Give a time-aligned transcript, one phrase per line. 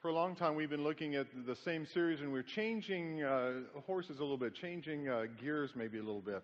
[0.00, 3.54] For a long time, we've been looking at the same series and we're changing uh,
[3.84, 6.40] horses a little bit, changing uh, gears maybe a little bit.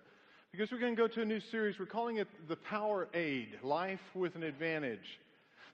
[0.50, 1.78] Because we're going to go to a new series.
[1.78, 5.20] We're calling it The Power Aid Life with an Advantage.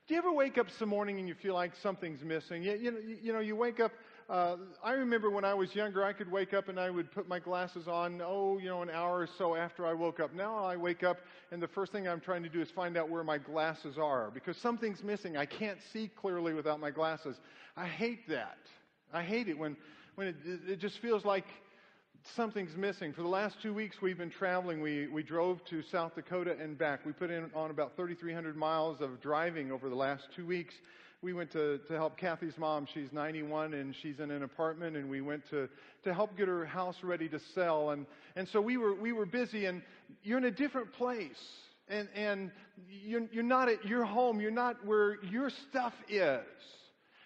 [0.07, 2.63] Do you ever wake up some morning and you feel like something's missing?
[2.63, 3.93] You, you, you know, you wake up.
[4.31, 7.27] Uh, I remember when I was younger, I could wake up and I would put
[7.27, 10.33] my glasses on, oh, you know, an hour or so after I woke up.
[10.33, 11.19] Now I wake up
[11.51, 14.31] and the first thing I'm trying to do is find out where my glasses are
[14.31, 15.37] because something's missing.
[15.37, 17.35] I can't see clearly without my glasses.
[17.77, 18.59] I hate that.
[19.13, 19.77] I hate it when,
[20.15, 21.47] when it, it just feels like
[22.37, 23.13] something's missing.
[23.13, 24.81] For the last two weeks, we've been traveling.
[24.81, 27.05] We, we drove to South Dakota and back.
[27.05, 30.75] We put in on about 3,300 miles of driving over the last two weeks.
[31.23, 32.87] We went to, to help Kathy's mom.
[32.93, 35.69] She's 91 and she's in an apartment and we went to,
[36.05, 37.91] to help get her house ready to sell.
[37.91, 38.07] And,
[38.37, 39.83] and so we were, we were busy and
[40.23, 41.39] you're in a different place.
[41.89, 42.51] And, and
[42.89, 44.41] you're, you're not at your home.
[44.41, 46.41] You're not where your stuff is.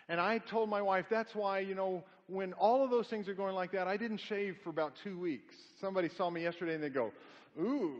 [0.09, 3.35] And I told my wife, that's why, you know, when all of those things are
[3.35, 5.55] going like that, I didn't shave for about two weeks.
[5.80, 7.13] Somebody saw me yesterday and they go,
[7.61, 7.93] ooh.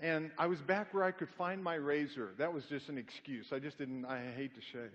[0.00, 2.30] And I was back where I could find my razor.
[2.38, 3.52] That was just an excuse.
[3.52, 4.90] I just didn't, I hate to shave.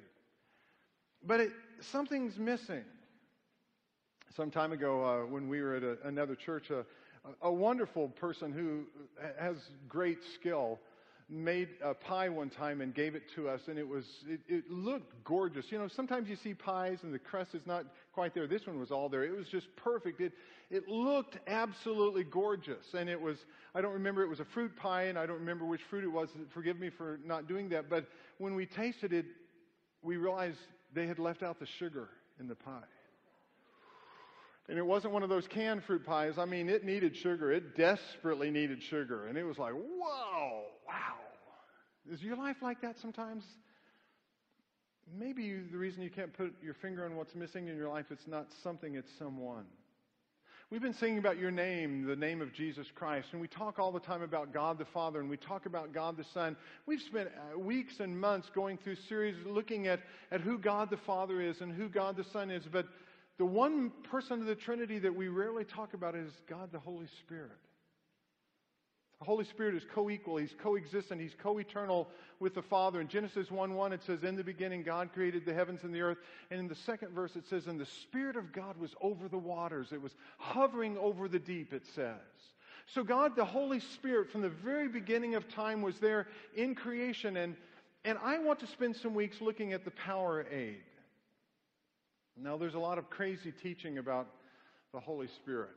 [1.26, 2.84] But it, something's missing.
[4.36, 6.86] Some time ago, uh, when we were at a, another church, a,
[7.42, 8.86] a wonderful person who
[9.40, 9.58] has
[9.90, 10.80] great skill
[11.32, 14.70] made a pie one time and gave it to us, and it was it, it,
[14.70, 15.66] looked gorgeous.
[15.70, 18.48] You know, sometimes you see pies and the crust is not quite there.
[18.48, 19.24] This one was all there.
[19.24, 20.20] It was just perfect.
[20.20, 20.34] It
[20.70, 23.38] it looked absolutely gorgeous, and it was.
[23.74, 26.12] I don't remember it was a fruit pie, and I don't remember which fruit it
[26.12, 26.30] was.
[26.54, 27.90] Forgive me for not doing that.
[27.90, 29.26] But when we tasted it,
[30.04, 30.58] we realized
[30.94, 32.10] they had left out the sugar
[32.40, 32.82] in the pie.
[34.70, 36.38] And it wasn't one of those canned fruit pies.
[36.38, 37.52] I mean, it needed sugar.
[37.52, 39.28] It desperately needed sugar.
[39.28, 41.21] And it was like, whoa, wow.
[42.10, 43.44] Is your life like that sometimes?
[45.18, 48.06] Maybe you, the reason you can't put your finger on what's missing in your life,
[48.12, 49.66] it's not something, it's someone.
[50.70, 53.92] We've been singing about your name, the name of Jesus Christ, and we talk all
[53.92, 56.56] the time about God the Father, and we talk about God the Son.
[56.86, 60.00] We've spent uh, weeks and months going through series looking at,
[60.32, 62.86] at who God the Father is and who God the Son is, but
[63.38, 67.08] the one person of the Trinity that we rarely talk about is God the Holy
[67.26, 67.52] Spirit.
[69.22, 72.08] The Holy Spirit is co equal, He's co-existent, He's co eternal
[72.40, 73.00] with the Father.
[73.00, 76.02] In Genesis 1 1, it says, In the beginning, God created the heavens and the
[76.02, 76.18] earth.
[76.50, 79.38] And in the second verse, it says, And the Spirit of God was over the
[79.38, 79.90] waters.
[79.92, 82.16] It was hovering over the deep, it says.
[82.88, 87.38] So, God, the Holy Spirit, from the very beginning of time, was there in creation.
[87.38, 87.56] And,
[88.04, 90.82] and I want to spend some weeks looking at the power aid.
[92.36, 94.26] Now, there's a lot of crazy teaching about
[94.94, 95.70] the Holy Spirit.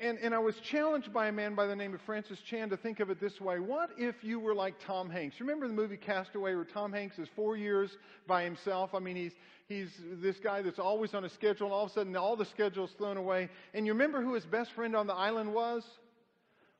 [0.00, 2.76] And, and I was challenged by a man by the name of Francis Chan to
[2.76, 3.58] think of it this way.
[3.58, 5.40] What if you were like Tom Hanks?
[5.40, 7.90] Remember the movie Castaway where Tom Hanks is four years
[8.26, 8.94] by himself?
[8.94, 9.32] I mean, he's,
[9.66, 9.90] he's
[10.22, 12.92] this guy that's always on a schedule, and all of a sudden all the schedule's
[12.96, 13.48] thrown away.
[13.74, 15.84] And you remember who his best friend on the island was?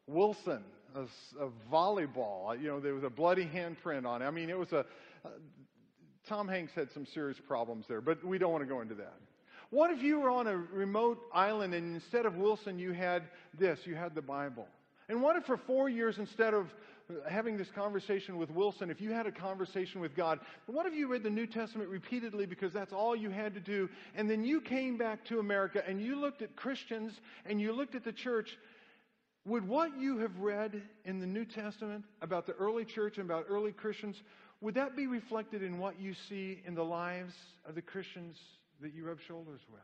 [0.07, 0.63] Wilson,
[0.95, 1.03] a,
[1.43, 2.57] a volleyball.
[2.61, 4.27] You know, there was a bloody handprint on it.
[4.27, 4.87] I mean, it was a,
[5.25, 5.31] uh,
[6.29, 9.17] Tom Hanks had some serious problems there, but we don't want to go into that.
[9.71, 13.25] What if you were on a remote island and instead of Wilson, you had
[13.59, 14.67] this, you had the Bible?
[15.09, 16.75] And what if for four years, instead of
[17.29, 21.07] having this conversation with Wilson, if you had a conversation with God, what if you
[21.07, 24.61] read the New Testament repeatedly because that's all you had to do, and then you
[24.61, 28.59] came back to America and you looked at Christians and you looked at the church?
[29.47, 33.47] Would what you have read in the New Testament about the early church and about
[33.49, 34.23] early Christians,
[34.61, 37.35] would that be reflected in what you see in the lives
[37.67, 38.37] of the Christians
[38.81, 39.81] that you rub shoulders with?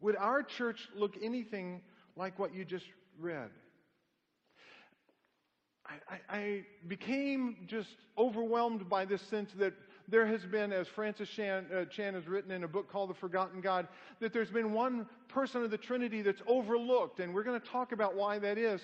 [0.00, 1.82] Would our church look anything
[2.16, 2.86] like what you just
[3.18, 3.50] read?
[5.86, 9.74] I, I, I became just overwhelmed by this sense that
[10.08, 13.14] there has been, as Francis Chan, uh, Chan, has written in a book called The
[13.14, 13.86] Forgotten God,
[14.20, 17.92] that there's been one person of the Trinity that's overlooked, and we're going to talk
[17.92, 18.80] about why that is.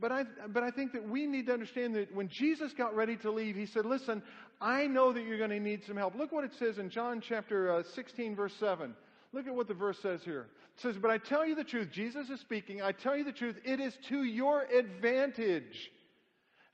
[0.00, 3.16] But I, but I think that we need to understand that when Jesus got ready
[3.18, 4.22] to leave, he said, Listen,
[4.60, 6.14] I know that you're going to need some help.
[6.14, 8.94] Look what it says in John chapter uh, 16, verse 7.
[9.32, 10.46] Look at what the verse says here.
[10.76, 13.32] It says, But I tell you the truth, Jesus is speaking, I tell you the
[13.32, 15.90] truth, it is to your advantage.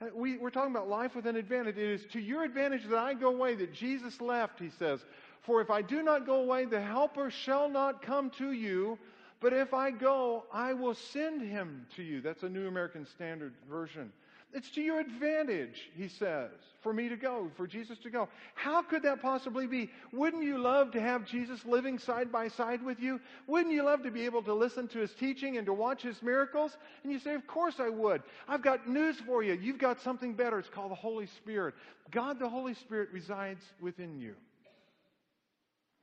[0.01, 1.77] Uh, we, we're talking about life with an advantage.
[1.77, 5.01] It is to your advantage that I go away, that Jesus left, he says.
[5.43, 8.99] For if I do not go away, the Helper shall not come to you.
[9.41, 12.21] But if I go, I will send him to you.
[12.21, 14.13] That's a New American Standard Version.
[14.53, 16.51] It's to your advantage, he says,
[16.83, 18.29] for me to go, for Jesus to go.
[18.55, 19.91] How could that possibly be?
[20.13, 23.21] Wouldn't you love to have Jesus living side by side with you?
[23.47, 26.21] Wouldn't you love to be able to listen to his teaching and to watch his
[26.21, 26.77] miracles?
[27.05, 28.23] And you say, Of course I would.
[28.49, 29.55] I've got news for you.
[29.55, 30.59] You've got something better.
[30.59, 31.75] It's called the Holy Spirit.
[32.11, 34.35] God, the Holy Spirit, resides within you.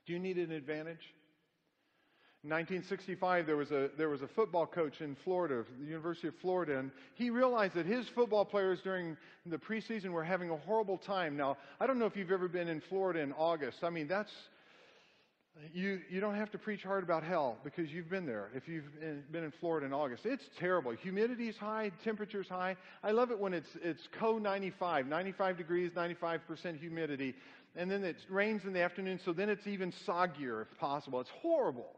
[0.06, 1.12] Do you need an advantage?
[2.44, 6.36] In 1965, there was, a, there was a football coach in Florida, the University of
[6.36, 10.98] Florida, and he realized that his football players during the preseason were having a horrible
[10.98, 11.36] time.
[11.36, 13.82] Now, I don't know if you've ever been in Florida in August.
[13.82, 14.30] I mean, that's,
[15.74, 19.00] you, you don't have to preach hard about hell because you've been there if you've
[19.32, 20.24] been in Florida in August.
[20.24, 20.92] It's terrible.
[20.92, 22.76] Humidity's high, temperature's high.
[23.02, 27.34] I love it when it's, it's co 95, 95 degrees, 95% humidity.
[27.74, 31.20] And then it rains in the afternoon, so then it's even soggier if possible.
[31.20, 31.97] It's horrible.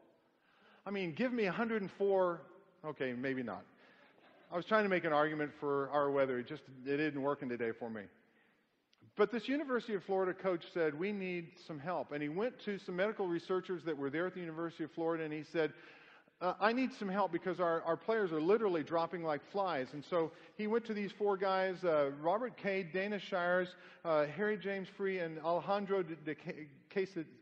[0.87, 2.41] I mean, give me 104.
[2.85, 3.63] Okay, maybe not.
[4.53, 6.39] I was trying to make an argument for our weather.
[6.39, 8.03] It just it isn't working today for me.
[9.17, 12.13] But this University of Florida coach said, We need some help.
[12.13, 15.25] And he went to some medical researchers that were there at the University of Florida
[15.25, 15.73] and he said,
[16.41, 19.89] uh, I need some help because our, our players are literally dropping like flies.
[19.93, 23.69] And so he went to these four guys uh, Robert Cade, Dana Shires,
[24.07, 26.35] uh, Harry James Free, and Alejandro de, de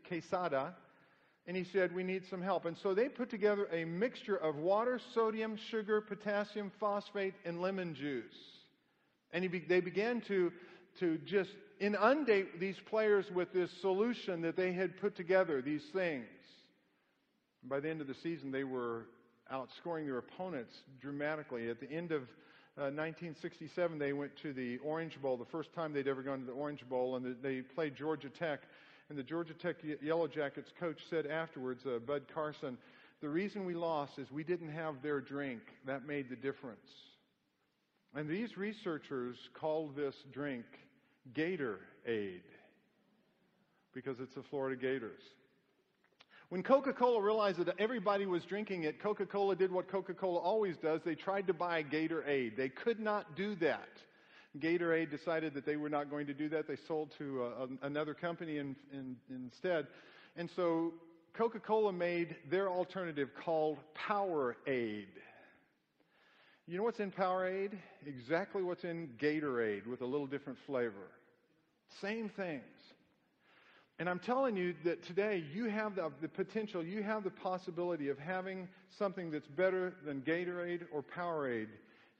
[0.07, 0.75] Quesada
[1.49, 2.65] and he said, We need some help.
[2.65, 7.95] And so they put together a mixture of water, sodium, sugar, potassium, phosphate, and lemon
[7.95, 8.37] juice.
[9.33, 10.51] And be, they began to,
[10.99, 11.49] to just
[11.79, 16.27] inundate these players with this solution that they had put together, these things.
[17.63, 19.07] And by the end of the season, they were
[19.51, 21.67] outscoring their opponents dramatically.
[21.67, 22.21] At the end of
[22.77, 26.45] uh, 1967, they went to the Orange Bowl, the first time they'd ever gone to
[26.45, 28.61] the Orange Bowl, and they played Georgia Tech.
[29.09, 32.77] And the Georgia Tech Yellow Jackets coach said afterwards, uh, Bud Carson,
[33.21, 35.61] the reason we lost is we didn't have their drink.
[35.85, 36.79] That made the difference.
[38.15, 40.65] And these researchers called this drink
[41.33, 42.43] Gator Aid
[43.93, 45.21] because it's the Florida Gators.
[46.49, 50.39] When Coca Cola realized that everybody was drinking it, Coca Cola did what Coca Cola
[50.39, 51.01] always does.
[51.05, 52.57] They tried to buy Gatorade.
[52.57, 53.89] They could not do that.
[54.59, 56.67] Gatorade decided that they were not going to do that.
[56.67, 59.87] They sold to uh, another company in, in, instead.
[60.35, 60.93] And so
[61.33, 63.77] Coca Cola made their alternative called
[64.07, 65.05] Powerade.
[66.67, 67.73] You know what's in Powerade?
[68.05, 71.11] Exactly what's in Gatorade with a little different flavor.
[72.01, 72.63] Same things.
[73.97, 78.09] And I'm telling you that today you have the, the, potential, you have the possibility
[78.09, 81.67] of having something that's better than Gatorade or Powerade.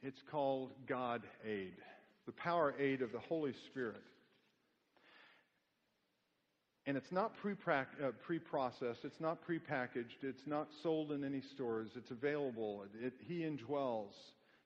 [0.01, 1.73] It's called God Aid
[2.29, 4.03] the power aid of the Holy Spirit.
[6.85, 11.89] And it's not uh, pre-processed, it's not pre-packaged, it's not sold in any stores.
[11.95, 12.85] It's available.
[13.01, 14.13] It, it, he indwells,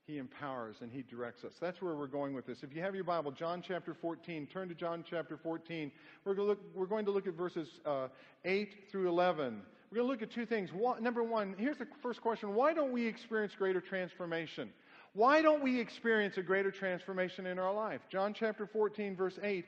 [0.07, 1.53] he empowers, and he directs us.
[1.61, 2.63] That's where we're going with this.
[2.63, 5.89] If you have your Bible, John chapter 14, turn to John chapter 14.
[6.25, 8.09] We're going to look, we're going to look at verses uh,
[8.43, 9.61] 8 through 11.
[9.89, 10.69] We're going to look at two things.
[10.73, 14.69] One, number one, here's the first question Why don't we experience greater transformation?
[15.13, 18.01] Why don't we experience a greater transformation in our life?
[18.09, 19.65] John chapter 14, verse 8.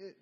[0.00, 0.16] It,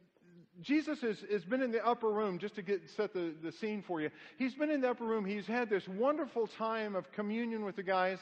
[0.61, 3.85] Jesus has, has been in the upper room, just to get, set the, the scene
[3.87, 4.11] for you.
[4.37, 5.25] He's been in the upper room.
[5.25, 8.19] He's had this wonderful time of communion with the guys.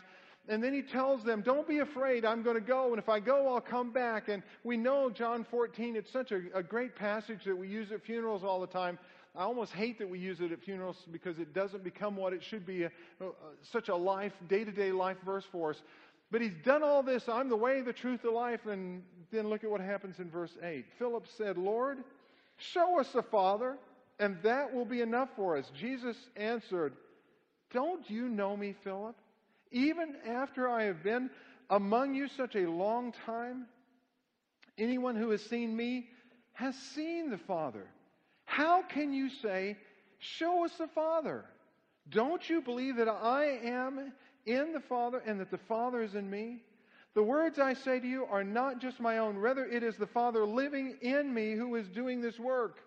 [0.48, 2.26] And then he tells them, Don't be afraid.
[2.26, 2.90] I'm going to go.
[2.90, 4.28] And if I go, I'll come back.
[4.28, 8.04] And we know John 14, it's such a, a great passage that we use at
[8.04, 8.98] funerals all the time.
[9.34, 12.42] I almost hate that we use it at funerals because it doesn't become what it
[12.42, 12.90] should be a,
[13.20, 13.30] a,
[13.70, 15.82] such a life, day to day life verse for us.
[16.30, 17.28] But he's done all this.
[17.28, 18.66] I'm the way, the truth, the life.
[18.66, 20.84] And then look at what happens in verse 8.
[20.98, 21.98] Philip said, Lord,
[22.56, 23.76] show us the Father,
[24.18, 25.70] and that will be enough for us.
[25.78, 26.94] Jesus answered,
[27.72, 29.16] Don't you know me, Philip?
[29.70, 31.30] Even after I have been
[31.70, 33.66] among you such a long time,
[34.78, 36.08] anyone who has seen me
[36.54, 37.86] has seen the Father.
[38.44, 39.76] How can you say,
[40.18, 41.44] Show us the Father?
[42.08, 44.12] Don't you believe that I am
[44.46, 46.62] in the Father and that the Father is in me?
[47.14, 50.06] The words I say to you are not just my own, rather, it is the
[50.06, 52.78] Father living in me who is doing this work.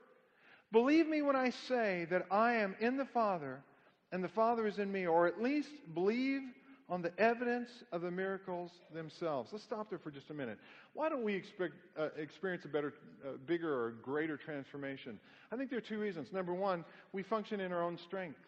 [0.71, 3.63] Believe me when I say that I am in the Father
[4.11, 6.41] and the Father is in me, or at least believe
[6.89, 9.51] on the evidence of the miracles themselves.
[9.51, 10.57] Let's stop there for just a minute.
[10.93, 15.19] Why don't we expect, uh, experience a better, uh, bigger, or greater transformation?
[15.51, 16.33] I think there are two reasons.
[16.33, 18.39] Number one, we function in our own strength.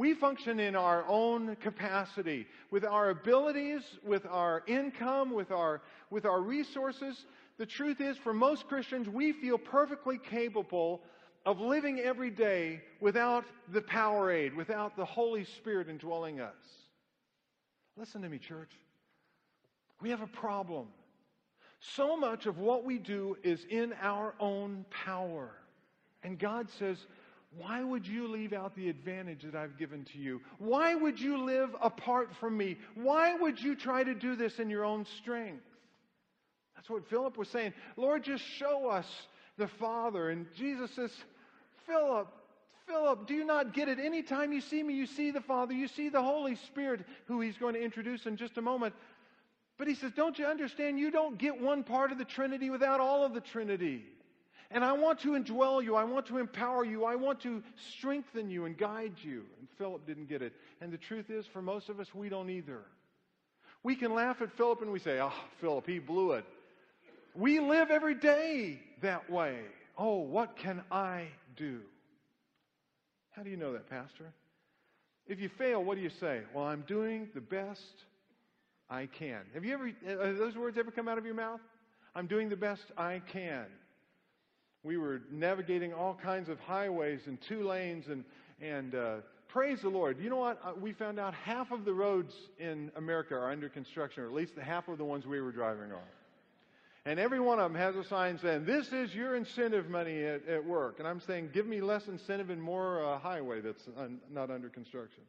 [0.00, 6.24] We function in our own capacity, with our abilities, with our income, with our, with
[6.24, 7.26] our resources.
[7.58, 11.02] The truth is, for most Christians, we feel perfectly capable
[11.44, 16.56] of living every day without the power aid, without the Holy Spirit indwelling us.
[17.98, 18.70] Listen to me, church.
[20.00, 20.86] We have a problem.
[21.78, 25.50] So much of what we do is in our own power.
[26.22, 26.96] And God says,
[27.56, 30.40] why would you leave out the advantage that I've given to you?
[30.58, 32.78] Why would you live apart from me?
[32.94, 35.64] Why would you try to do this in your own strength?
[36.76, 37.74] That's what Philip was saying.
[37.96, 39.06] Lord, just show us
[39.58, 40.30] the Father.
[40.30, 41.10] And Jesus says,
[41.86, 42.28] Philip,
[42.86, 43.98] Philip, do you not get it?
[43.98, 47.56] Anytime you see me, you see the Father, you see the Holy Spirit, who he's
[47.58, 48.94] going to introduce in just a moment.
[49.76, 50.98] But he says, Don't you understand?
[50.98, 54.04] You don't get one part of the Trinity without all of the Trinity.
[54.72, 55.96] And I want to indwell you.
[55.96, 57.04] I want to empower you.
[57.04, 57.62] I want to
[57.96, 59.44] strengthen you and guide you.
[59.58, 60.52] And Philip didn't get it.
[60.80, 62.82] And the truth is, for most of us, we don't either.
[63.82, 66.44] We can laugh at Philip and we say, Oh, Philip, he blew it.
[67.34, 69.58] We live every day that way.
[69.98, 71.80] Oh, what can I do?
[73.30, 74.32] How do you know that, Pastor?
[75.26, 76.42] If you fail, what do you say?
[76.54, 78.04] Well, I'm doing the best
[78.88, 79.40] I can.
[79.54, 81.60] Have you ever, have those words ever come out of your mouth?
[82.14, 83.66] I'm doing the best I can
[84.82, 88.24] we were navigating all kinds of highways and two lanes and,
[88.60, 89.16] and uh,
[89.48, 90.18] praise the Lord.
[90.20, 90.60] You know what?
[90.64, 94.32] Uh, we found out half of the roads in America are under construction, or at
[94.32, 95.98] least the half of the ones we were driving on.
[97.06, 100.46] And every one of them has a sign saying, This is your incentive money at,
[100.46, 100.98] at work.
[100.98, 104.68] And I'm saying, Give me less incentive and more uh, highway that's un- not under
[104.68, 105.22] construction.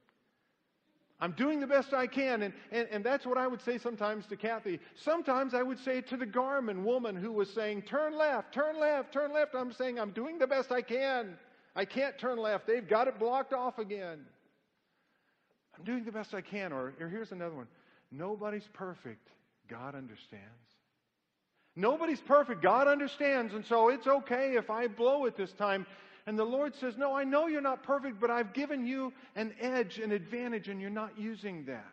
[1.22, 2.42] I'm doing the best I can.
[2.42, 4.80] And, and, and that's what I would say sometimes to Kathy.
[4.96, 9.14] Sometimes I would say to the Garmin woman who was saying, turn left, turn left,
[9.14, 9.54] turn left.
[9.54, 11.38] I'm saying, I'm doing the best I can.
[11.76, 12.66] I can't turn left.
[12.66, 14.20] They've got it blocked off again.
[15.78, 16.74] I'm doing the best I can.
[16.74, 17.68] Or, or here's another one
[18.12, 19.30] nobody's perfect.
[19.70, 20.46] God understands.
[21.76, 22.62] Nobody's perfect.
[22.62, 23.54] God understands.
[23.54, 25.86] And so it's okay if I blow it this time.
[26.28, 29.54] And the Lord says, No, I know you're not perfect, but I've given you an
[29.60, 31.86] edge, an advantage, and you're not using that.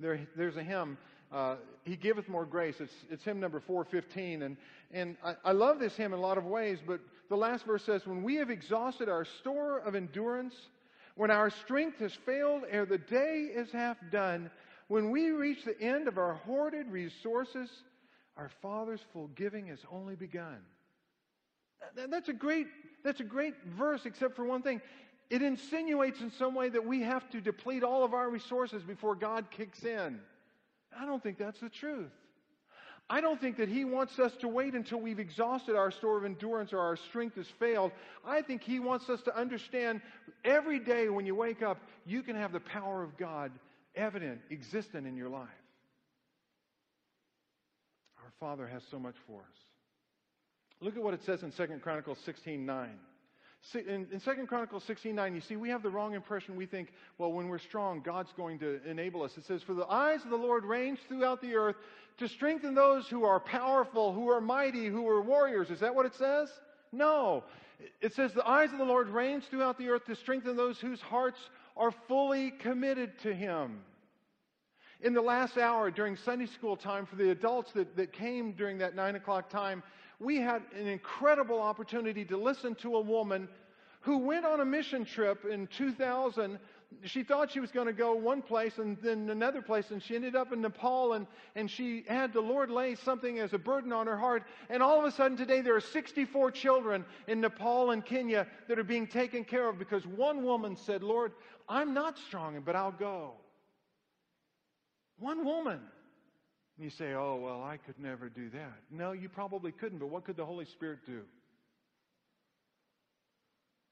[0.00, 0.98] There, there's a hymn,
[1.32, 2.76] uh, He Giveth More Grace.
[2.80, 4.42] It's, it's hymn number 415.
[4.42, 4.56] And,
[4.92, 7.84] and I, I love this hymn in a lot of ways, but the last verse
[7.84, 10.54] says, When we have exhausted our store of endurance,
[11.16, 14.50] when our strength has failed ere the day is half done,
[14.88, 17.70] when we reach the end of our hoarded resources,
[18.36, 20.58] our Father's full giving has only begun.
[21.94, 22.66] That's a great,
[23.02, 24.80] that's a great verse, except for one thing.
[25.30, 29.14] It insinuates in some way that we have to deplete all of our resources before
[29.14, 30.20] God kicks in.
[30.96, 32.12] I don't think that's the truth.
[33.10, 36.24] I don't think that He wants us to wait until we've exhausted our store of
[36.24, 37.92] endurance or our strength has failed.
[38.24, 40.00] I think He wants us to understand
[40.44, 43.52] every day when you wake up, you can have the power of God
[43.94, 45.48] evident, existent in your life.
[48.18, 49.73] Our Father has so much for us.
[50.80, 52.90] Look at what it says in 2 Chronicles 16 9.
[53.74, 56.54] In, in 2 Chronicles 16 9, you see, we have the wrong impression.
[56.54, 59.32] We think, well, when we're strong, God's going to enable us.
[59.38, 61.76] It says, For the eyes of the Lord range throughout the earth
[62.18, 65.70] to strengthen those who are powerful, who are mighty, who are warriors.
[65.70, 66.50] Is that what it says?
[66.92, 67.44] No.
[68.00, 71.00] It says, The eyes of the Lord range throughout the earth to strengthen those whose
[71.00, 71.38] hearts
[71.76, 73.80] are fully committed to Him.
[75.00, 78.78] In the last hour during Sunday school time for the adults that, that came during
[78.78, 79.82] that 9 o'clock time,
[80.24, 83.48] we had an incredible opportunity to listen to a woman
[84.00, 86.58] who went on a mission trip in 2000.
[87.04, 90.14] She thought she was going to go one place and then another place, and she
[90.14, 93.92] ended up in Nepal, and, and she had the Lord lay something as a burden
[93.92, 94.44] on her heart.
[94.68, 98.78] And all of a sudden, today, there are 64 children in Nepal and Kenya that
[98.78, 101.32] are being taken care of because one woman said, Lord,
[101.68, 103.32] I'm not strong, but I'll go.
[105.18, 105.80] One woman.
[106.76, 108.74] And you say, oh, well, I could never do that.
[108.90, 111.20] No, you probably couldn't, but what could the Holy Spirit do?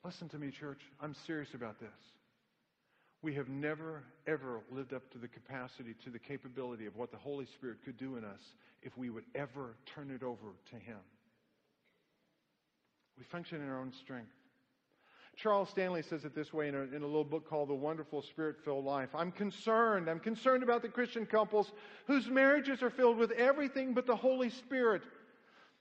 [0.05, 0.81] Listen to me, church.
[1.01, 1.91] I'm serious about this.
[3.23, 7.19] We have never, ever lived up to the capacity, to the capability of what the
[7.19, 8.41] Holy Spirit could do in us
[8.83, 10.99] if we would ever turn it over to Him.
[13.17, 14.33] We function in our own strength.
[15.37, 18.23] Charles Stanley says it this way in a, in a little book called The Wonderful
[18.23, 19.09] Spirit Filled Life.
[19.15, 20.09] I'm concerned.
[20.09, 21.73] I'm concerned about the Christian couples
[22.07, 25.03] whose marriages are filled with everything but the Holy Spirit.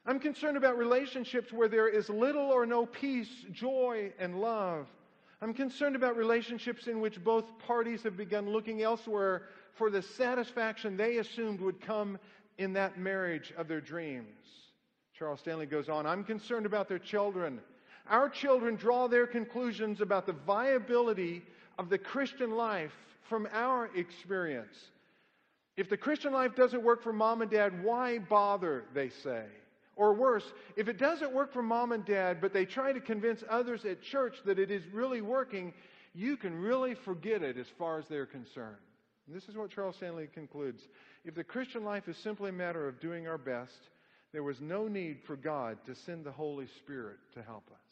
[0.06, 4.88] I'm concerned about relationships where there is little or no peace, joy, and love.
[5.42, 9.44] I'm concerned about relationships in which both parties have begun looking elsewhere
[9.74, 12.18] for the satisfaction they assumed would come
[12.58, 14.28] in that marriage of their dreams.
[15.14, 17.60] Charles Stanley goes on I'm concerned about their children
[18.12, 21.42] our children draw their conclusions about the viability
[21.80, 22.92] of the Christian life
[23.30, 24.76] from our experience.
[25.78, 29.46] If the Christian life doesn't work for mom and dad, why bother, they say.
[29.96, 30.44] Or worse,
[30.76, 34.02] if it doesn't work for mom and dad, but they try to convince others at
[34.02, 35.74] church that it is really working,
[36.14, 38.78] you can really forget it as far as they're concerned.
[39.28, 40.84] And this is what Charles Stanley concludes.
[41.24, 43.80] If the Christian life is simply a matter of doing our best,
[44.34, 47.91] there was no need for God to send the Holy Spirit to help us.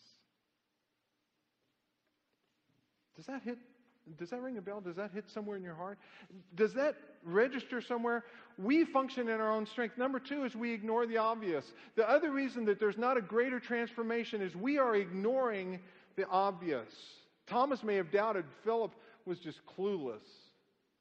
[3.19, 3.57] Does that hit?
[4.17, 4.79] Does that ring a bell?
[4.79, 5.99] Does that hit somewhere in your heart?
[6.55, 6.95] Does that
[7.25, 8.23] register somewhere?
[8.57, 9.97] We function in our own strength.
[9.97, 11.65] Number two is we ignore the obvious.
[11.97, 15.81] The other reason that there's not a greater transformation is we are ignoring
[16.15, 16.87] the obvious.
[17.45, 18.45] Thomas may have doubted.
[18.63, 18.93] Philip
[19.25, 20.23] was just clueless.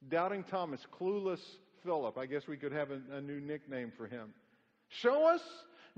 [0.08, 1.40] Doubting Thomas, clueless
[1.84, 2.18] Philip.
[2.18, 4.30] I guess we could have a, a new nickname for him.
[4.88, 5.42] Show us.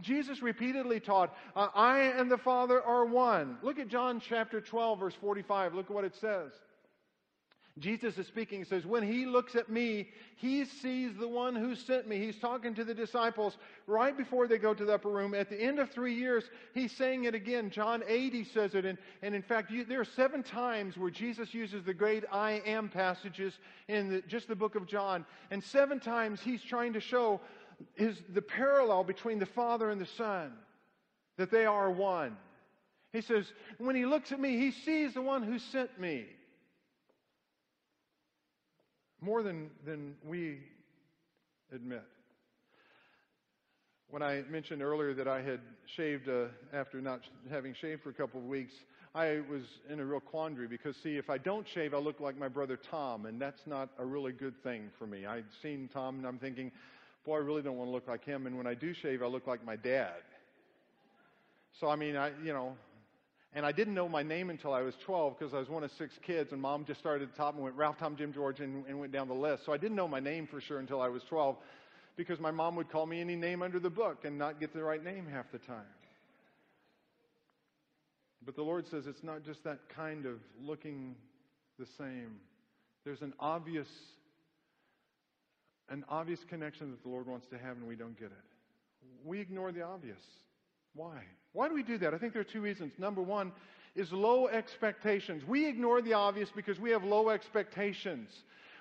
[0.00, 3.58] Jesus repeatedly taught, uh, I and the Father are one.
[3.62, 5.74] Look at John chapter 12, verse 45.
[5.74, 6.52] Look at what it says.
[7.78, 8.58] Jesus is speaking.
[8.58, 12.18] He says, When he looks at me, he sees the one who sent me.
[12.18, 15.34] He's talking to the disciples right before they go to the upper room.
[15.34, 17.70] At the end of three years, he's saying it again.
[17.70, 18.84] John 8, he says it.
[18.84, 22.62] And, and in fact, you, there are seven times where Jesus uses the great I
[22.66, 25.24] am passages in the, just the book of John.
[25.50, 27.40] And seven times he's trying to show
[27.94, 30.52] his, the parallel between the Father and the Son,
[31.36, 32.36] that they are one.
[33.12, 33.46] He says,
[33.78, 36.26] When he looks at me, he sees the one who sent me
[39.20, 40.58] more than, than we
[41.72, 42.04] admit.
[44.10, 48.14] When I mentioned earlier that I had shaved uh, after not having shaved for a
[48.14, 48.74] couple of weeks,
[49.14, 52.38] I was in a real quandary because, see, if I don't shave, I look like
[52.38, 55.26] my brother Tom, and that's not a really good thing for me.
[55.26, 56.70] I'd seen Tom, and I'm thinking,
[57.24, 58.46] boy, I really don't want to look like him.
[58.46, 60.22] And when I do shave, I look like my dad.
[61.78, 62.76] So, I mean, I, you know,
[63.52, 65.90] and I didn't know my name until I was 12 because I was one of
[65.98, 68.60] six kids, and mom just started at the top and went Ralph, Tom, Jim, George,
[68.60, 69.64] and, and went down the list.
[69.64, 71.56] So I didn't know my name for sure until I was 12
[72.16, 74.82] because my mom would call me any name under the book and not get the
[74.82, 75.86] right name half the time.
[78.44, 81.14] But the Lord says it's not just that kind of looking
[81.78, 82.36] the same.
[83.04, 83.88] There's an obvious
[85.90, 88.44] an obvious connection that the Lord wants to have and we don't get it.
[89.24, 90.20] We ignore the obvious.
[90.94, 91.18] Why?
[91.52, 92.14] Why do we do that?
[92.14, 92.92] I think there are two reasons.
[92.98, 93.52] Number one
[93.96, 95.42] is low expectations.
[95.46, 98.30] We ignore the obvious because we have low expectations.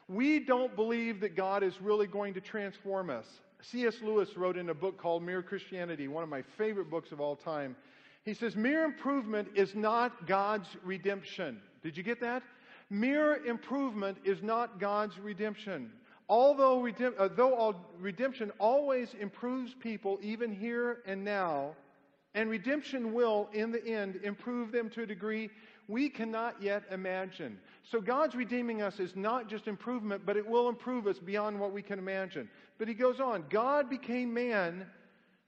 [0.07, 3.25] We don't believe that God is really going to transform us.
[3.61, 3.95] C.S.
[4.01, 7.35] Lewis wrote in a book called Mere Christianity, one of my favorite books of all
[7.35, 7.75] time.
[8.23, 11.59] He says, Mere improvement is not God's redemption.
[11.83, 12.43] Did you get that?
[12.89, 15.91] Mere improvement is not God's redemption.
[16.29, 21.75] Although redemp- uh, though all redemption always improves people, even here and now,
[22.35, 25.49] and redemption will, in the end, improve them to a degree
[25.87, 27.59] we cannot yet imagine.
[27.81, 31.73] So God's redeeming us is not just improvement, but it will improve us beyond what
[31.73, 32.47] we can imagine.
[32.77, 34.85] But he goes on God became man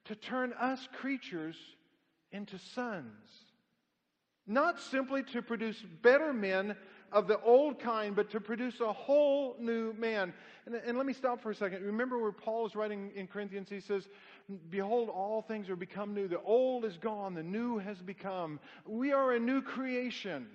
[0.06, 1.56] to turn us creatures
[2.32, 3.06] into sons.
[4.48, 6.76] Not simply to produce better men
[7.12, 10.34] of the old kind, but to produce a whole new man.
[10.66, 11.84] And, and, let me stop for a second.
[11.84, 14.08] Remember where Paul is writing in Corinthians, he says,
[14.70, 16.28] Behold, all things are become new.
[16.28, 18.60] The old is gone, the new has become.
[18.86, 20.48] We are a new creation.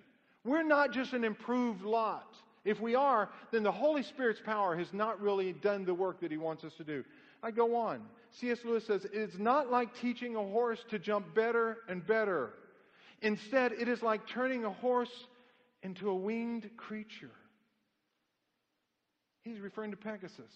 [0.44, 2.37] We're not just an improved lot.
[2.64, 6.31] If we are, then the Holy Spirit's power has not really done the work that
[6.31, 7.05] He wants us to do.
[7.42, 8.03] I go on.
[8.33, 8.59] C.S.
[8.64, 12.55] Lewis says, It's not like teaching a horse to jump better and better.
[13.22, 15.12] Instead, it is like turning a horse
[15.83, 17.31] into a winged creature.
[19.42, 20.52] He's referring to Pegasus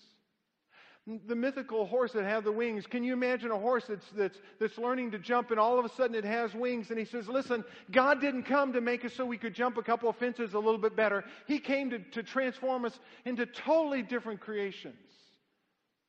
[1.26, 2.86] the mythical horse that had the wings.
[2.86, 5.88] Can you imagine a horse that's, that's, that's learning to jump and all of a
[5.94, 6.90] sudden it has wings?
[6.90, 9.82] And he says, Listen, God didn't come to make us so we could jump a
[9.82, 11.24] couple of fences a little bit better.
[11.46, 14.94] He came to, to transform us into totally different creations,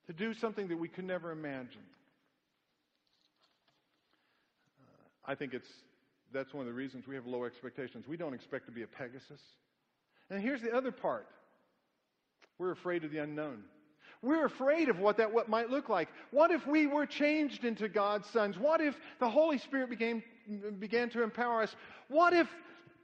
[0.07, 1.83] to do something that we could never imagine.
[4.81, 5.69] Uh, I think it's,
[6.33, 8.07] that's one of the reasons we have low expectations.
[8.07, 9.41] We don't expect to be a Pegasus.
[10.29, 11.27] And here's the other part
[12.57, 13.63] we're afraid of the unknown.
[14.21, 16.09] We're afraid of what that what might look like.
[16.29, 18.57] What if we were changed into God's sons?
[18.57, 20.21] What if the Holy Spirit became,
[20.79, 21.75] began to empower us?
[22.07, 22.47] What if,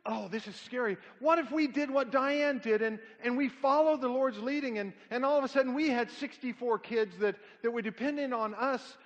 [0.05, 0.95] oh, this is scary.
[1.19, 4.93] What if we did what Diane did and, and we followed the Lord's leading and,
[5.09, 8.97] and all of a sudden we had 64 kids that, that were dependent on us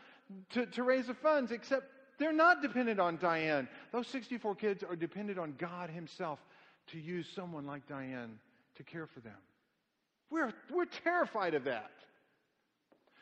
[0.52, 1.86] to, to raise the funds, except
[2.22, 3.68] they're not dependent on Diane.
[3.92, 6.40] Those 64 kids are dependent on God Himself
[6.88, 8.40] to use someone like Diane
[8.76, 9.38] to care for them.
[10.30, 11.92] We're, we're terrified of that.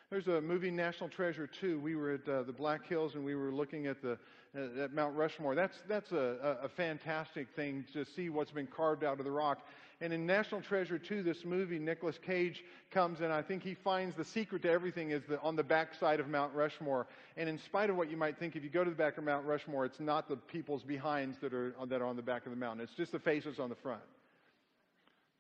[0.10, 1.80] There's a movie, National Treasure 2.
[1.80, 4.18] We were at uh, the Black Hills and we were looking at the
[4.58, 5.54] uh, at Mount Rushmore.
[5.54, 9.60] That's that's a, a, fantastic thing to see what's been carved out of the rock.
[10.02, 14.16] And in National Treasure 2, this movie, Nicolas Cage comes and I think he finds
[14.16, 17.06] the secret to everything is the, on the backside of Mount Rushmore.
[17.36, 19.26] And in spite of what you might think, if you go to the back of
[19.26, 22.52] Mount Rushmore, it's not the people's behinds that are that are on the back of
[22.52, 22.82] the mountain.
[22.82, 24.02] It's just the faces on the front.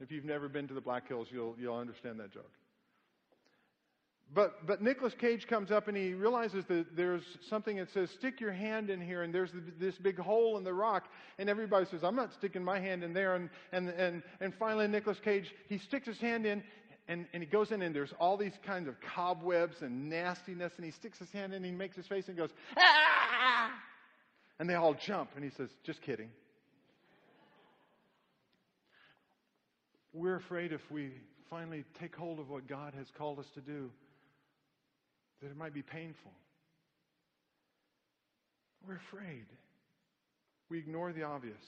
[0.01, 2.51] If you've never been to the Black Hills, you'll, you'll understand that joke.
[4.31, 8.39] But, but Nicolas Cage comes up and he realizes that there's something that says, stick
[8.39, 11.07] your hand in here, and there's this big hole in the rock.
[11.39, 13.33] And everybody says, I'm not sticking my hand in there.
[13.35, 16.61] And, and, and, and finally, Nicolas Cage, he sticks his hand in,
[17.07, 20.73] and, and he goes in, and there's all these kinds of cobwebs and nastiness.
[20.77, 23.71] And he sticks his hand in, and he makes his face and goes, ah!
[24.59, 25.31] And they all jump.
[25.35, 26.29] And he says, just kidding.
[30.13, 31.13] We're afraid if we
[31.49, 33.89] finally take hold of what God has called us to do,
[35.41, 36.31] that it might be painful.
[38.87, 39.45] We're afraid.
[40.69, 41.63] We ignore the obvious.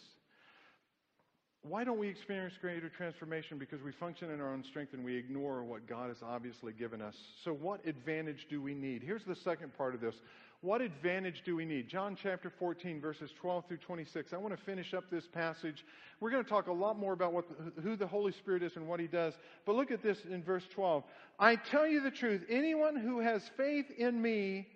[1.64, 3.60] Why don't we experience greater transformation?
[3.60, 7.02] Because we function in our own strength and we ignore what God has obviously given
[7.02, 7.16] us.
[7.46, 9.04] So, what advantage do we need?
[9.04, 10.16] Here's the second part of this.
[10.62, 11.90] What advantage do we need?
[11.90, 14.32] John chapter 14, verses 12 through 26.
[14.32, 15.84] I want to finish up this passage.
[16.20, 17.46] We're going to talk a lot more about what,
[17.82, 19.34] who the Holy Spirit is and what He does.
[19.66, 21.04] But look at this in verse 12.
[21.40, 24.68] I tell you the truth anyone who has faith in me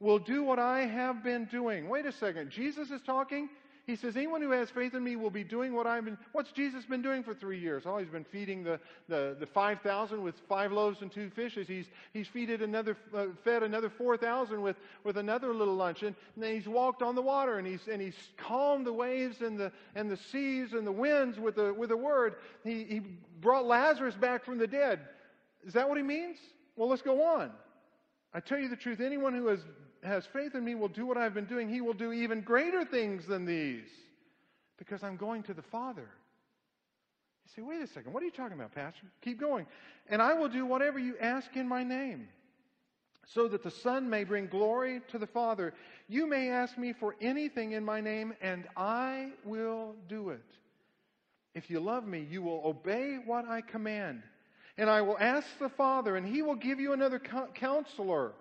[0.00, 1.90] will do what I have been doing.
[1.90, 2.50] Wait a second.
[2.50, 3.50] Jesus is talking?
[3.86, 6.52] He says, anyone who has faith in me will be doing what I've been, what's
[6.52, 7.82] Jesus been doing for three years?
[7.84, 11.68] Oh, he's been feeding the, the, the 5,000 with five loaves and two fishes.
[11.68, 16.02] He's, he's feeded another, uh, fed another 4,000 with, with another little lunch.
[16.02, 19.42] And, and then he's walked on the water and he's, and he's calmed the waves
[19.42, 22.36] and the, and the seas and the winds with the, with a word.
[22.64, 23.02] He, he
[23.40, 25.00] brought Lazarus back from the dead.
[25.66, 26.38] Is that what he means?
[26.76, 27.50] Well, let's go on.
[28.32, 29.60] I tell you the truth, anyone who has
[30.04, 31.68] has faith in me will do what I've been doing.
[31.68, 33.88] He will do even greater things than these
[34.76, 36.08] because I'm going to the Father.
[37.44, 39.06] You say, wait a second, what are you talking about, Pastor?
[39.22, 39.66] Keep going.
[40.08, 42.28] And I will do whatever you ask in my name
[43.26, 45.72] so that the Son may bring glory to the Father.
[46.08, 50.44] You may ask me for anything in my name, and I will do it.
[51.54, 54.22] If you love me, you will obey what I command.
[54.76, 57.20] And I will ask the Father, and he will give you another
[57.54, 58.32] counselor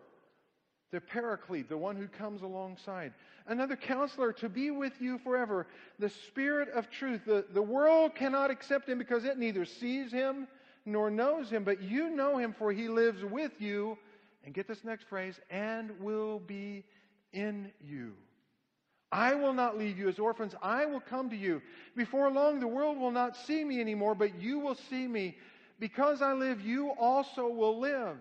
[0.94, 3.12] the paraclete, the one who comes alongside.
[3.48, 5.66] Another counselor to be with you forever,
[5.98, 7.22] the Spirit of truth.
[7.26, 10.48] The, the world cannot accept him because it neither sees him
[10.86, 13.98] nor knows him, but you know him, for he lives with you.
[14.46, 16.84] And get this next phrase, and will be
[17.32, 18.14] in you.
[19.12, 20.54] I will not leave you as orphans.
[20.62, 21.62] I will come to you.
[21.96, 25.38] Before long, the world will not see me anymore, but you will see me.
[25.80, 28.18] Because I live, you also will live.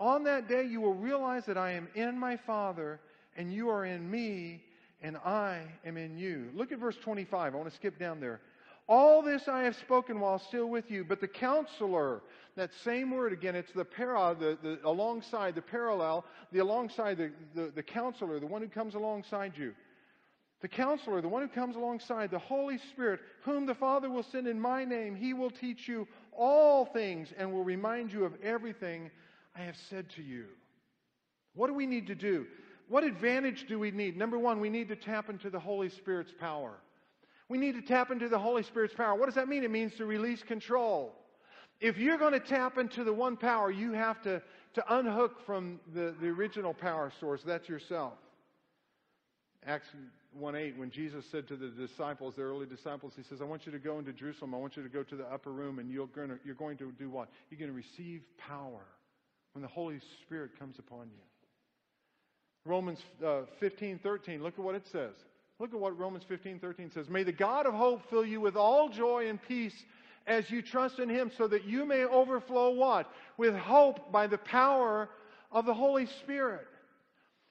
[0.00, 2.98] On that day, you will realize that I am in my Father,
[3.36, 4.62] and you are in me,
[5.02, 6.48] and I am in you.
[6.54, 7.54] Look at verse 25.
[7.54, 8.40] I want to skip down there.
[8.88, 12.22] All this I have spoken while still with you, but the counselor,
[12.56, 17.30] that same word again, it's the para, the, the alongside, the parallel, the alongside, the,
[17.54, 19.74] the, the counselor, the one who comes alongside you.
[20.62, 24.46] The counselor, the one who comes alongside, the Holy Spirit, whom the Father will send
[24.46, 29.10] in my name, he will teach you all things and will remind you of everything
[29.56, 30.46] I have said to you.
[31.54, 32.46] What do we need to do?
[32.88, 34.16] What advantage do we need?
[34.16, 36.72] Number one, we need to tap into the Holy Spirit's power.
[37.48, 39.14] We need to tap into the Holy Spirit's power.
[39.16, 39.64] What does that mean?
[39.64, 41.14] It means to release control.
[41.80, 44.42] If you're going to tap into the one power, you have to,
[44.74, 47.42] to unhook from the, the original power source.
[47.44, 48.14] That's yourself.
[49.66, 49.88] Acts
[50.32, 53.66] 1 8, when Jesus said to the disciples, the early disciples, He says, I want
[53.66, 54.54] you to go into Jerusalem.
[54.54, 56.76] I want you to go to the upper room, and you're going to, you're going
[56.78, 57.28] to do what?
[57.50, 58.84] You're going to receive power
[59.52, 61.22] when the Holy Spirit comes upon you.
[62.64, 65.14] Romans uh, 15, 13, look at what it says.
[65.58, 67.08] Look at what Romans 15, 13 says.
[67.08, 69.74] May the God of hope fill you with all joy and peace
[70.26, 73.10] as you trust in him so that you may overflow what?
[73.36, 75.08] With hope by the power
[75.52, 76.66] of the Holy Spirit.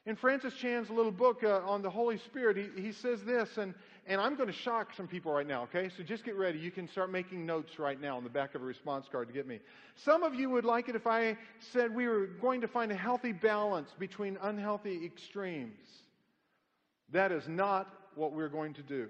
[0.05, 3.73] In Francis Chan's little book uh, on the Holy Spirit, he, he says this, and,
[4.07, 5.89] and I'm going to shock some people right now, okay?
[5.95, 6.57] So just get ready.
[6.57, 9.33] You can start making notes right now on the back of a response card to
[9.33, 9.59] get me.
[9.95, 12.95] Some of you would like it if I said we were going to find a
[12.95, 15.85] healthy balance between unhealthy extremes.
[17.11, 19.09] That is not what we're going to do.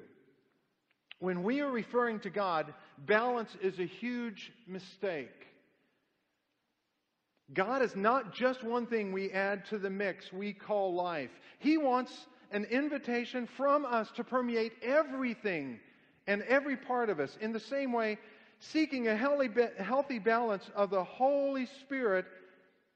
[1.19, 2.73] When we are referring to God,
[3.05, 5.48] balance is a huge mistake.
[7.53, 11.31] God is not just one thing we add to the mix we call life.
[11.57, 15.79] He wants an invitation from us to permeate everything
[16.27, 17.37] and every part of us.
[17.41, 18.19] In the same way,
[18.59, 22.25] seeking a healthy balance of the Holy Spirit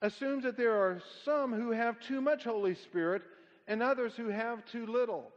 [0.02, 3.24] assumes that there are some who have too much Holy Spirit
[3.68, 5.32] and others who have too little.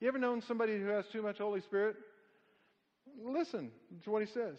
[0.00, 1.96] You ever known somebody who has too much Holy Spirit?
[3.24, 3.70] Listen
[4.04, 4.58] to what he says.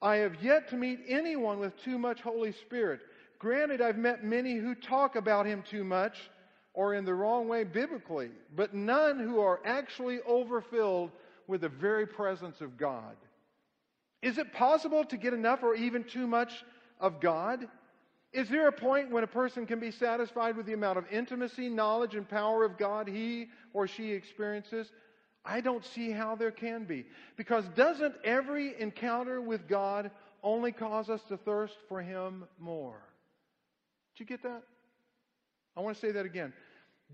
[0.00, 3.00] I have yet to meet anyone with too much Holy Spirit.
[3.40, 6.30] Granted, I've met many who talk about him too much
[6.74, 11.10] or in the wrong way biblically, but none who are actually overfilled
[11.46, 13.16] with the very presence of God.
[14.22, 16.52] Is it possible to get enough or even too much
[17.00, 17.66] of God?
[18.34, 21.70] Is there a point when a person can be satisfied with the amount of intimacy,
[21.70, 24.92] knowledge, and power of God he or she experiences?
[25.46, 27.06] I don't see how there can be.
[27.38, 30.10] Because doesn't every encounter with God
[30.42, 33.00] only cause us to thirst for Him more?
[34.20, 34.62] You get that?
[35.76, 36.52] I want to say that again.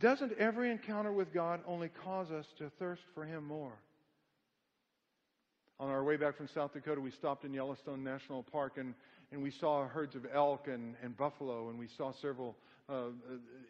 [0.01, 3.73] Doesn't every encounter with God only cause us to thirst for Him more?
[5.79, 8.93] On our way back from South Dakota, we stopped in Yellowstone National Park and,
[9.31, 12.57] and we saw herds of elk and, and buffalo, and we saw several
[12.89, 13.11] uh,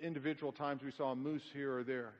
[0.00, 2.12] individual times we saw a moose here or there.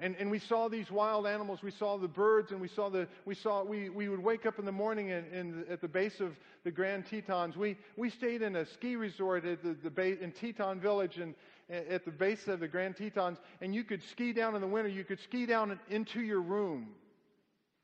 [0.00, 1.60] And, and we saw these wild animals.
[1.62, 4.60] We saw the birds, and we saw the we saw we, we would wake up
[4.60, 7.56] in the morning in, in at the base of the Grand Tetons.
[7.56, 11.34] We we stayed in a ski resort at the, the base, in Teton Village, and
[11.68, 14.88] at the base of the Grand Tetons, and you could ski down in the winter.
[14.88, 16.90] You could ski down into your room.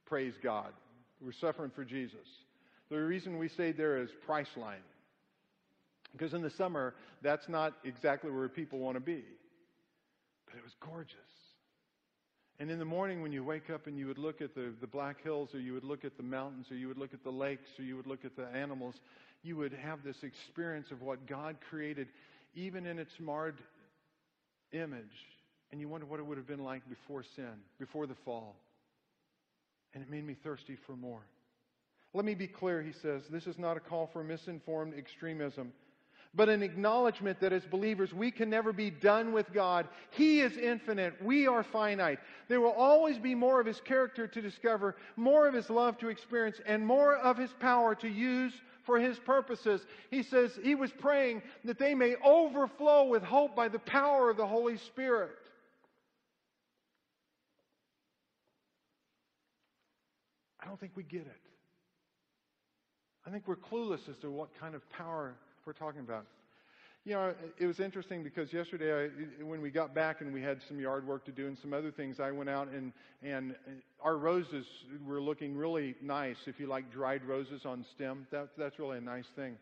[0.07, 0.72] Praise God.
[1.20, 2.29] We're suffering for Jesus.
[2.90, 4.85] The reason we stayed there is Priceline.
[6.12, 9.24] Because in the summer, that's not exactly where people want to be.
[10.46, 11.16] But it was gorgeous.
[12.61, 14.87] And in the morning, when you wake up and you would look at the, the
[14.87, 17.31] Black Hills, or you would look at the mountains, or you would look at the
[17.31, 18.95] lakes, or you would look at the animals,
[19.43, 22.09] you would have this experience of what God created,
[22.55, 23.57] even in its marred
[24.73, 25.05] image.
[25.73, 28.55] And you wonder what it would have been like before sin, before the fall.
[29.93, 31.23] And it made me thirsty for more.
[32.12, 33.23] Let me be clear, he says.
[33.29, 35.73] This is not a call for misinformed extremism
[36.37, 39.87] but an acknowledgement that as believers we can never be done with God.
[40.11, 41.14] He is infinite.
[41.23, 42.18] We are finite.
[42.49, 46.09] There will always be more of His character to discover, more of His love to
[46.09, 48.53] experience, and more of His power to use
[48.85, 49.81] for His purposes.
[50.11, 54.37] He says He was praying that they may overflow with hope by the power of
[54.37, 55.31] the Holy Spirit.
[60.61, 61.40] I don't think we get it.
[63.27, 65.35] I think we're clueless as to what kind of power
[65.66, 66.27] we're talking about.
[67.07, 70.61] You know, it was interesting because yesterday, I, when we got back and we had
[70.66, 73.55] some yard work to do and some other things, I went out and, and
[74.03, 74.66] our roses
[75.07, 76.37] were looking really nice.
[76.46, 79.57] If you like dried roses on stem, that, that's really a nice thing.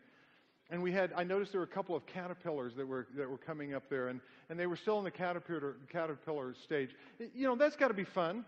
[0.69, 3.37] And we had, I noticed there were a couple of caterpillars that were, that were
[3.37, 6.91] coming up there, and, and they were still in the caterpillar, caterpillar stage.
[7.35, 8.45] You know, that's got to be fun.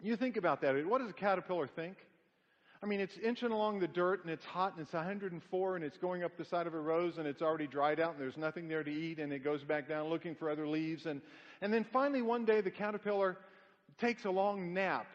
[0.00, 0.86] You think about that.
[0.86, 1.96] What does a caterpillar think?
[2.82, 5.98] I mean, it's inching along the dirt and it's hot and it's 104 and it's
[5.98, 8.68] going up the side of a rose and it's already dried out and there's nothing
[8.68, 11.06] there to eat and it goes back down looking for other leaves.
[11.06, 11.20] And,
[11.60, 13.36] and then finally one day the caterpillar
[14.00, 15.06] takes a long nap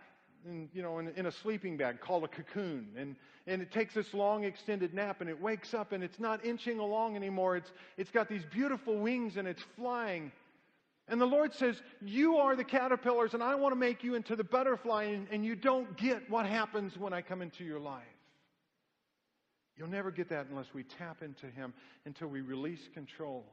[0.45, 2.89] in, you know, in, in a sleeping bag called a cocoon.
[2.97, 3.15] And,
[3.47, 6.79] and it takes this long extended nap and it wakes up and it's not inching
[6.79, 7.55] along anymore.
[7.55, 10.33] It's, it's got these beautiful wings and it's flying.
[11.07, 14.35] And the Lord says, You are the caterpillars, and I want to make you into
[14.35, 18.03] the butterfly, and, and, you don't get what happens when I come into your life.
[19.75, 21.73] You'll never get that unless we tap into Him,
[22.05, 23.45] until we release control.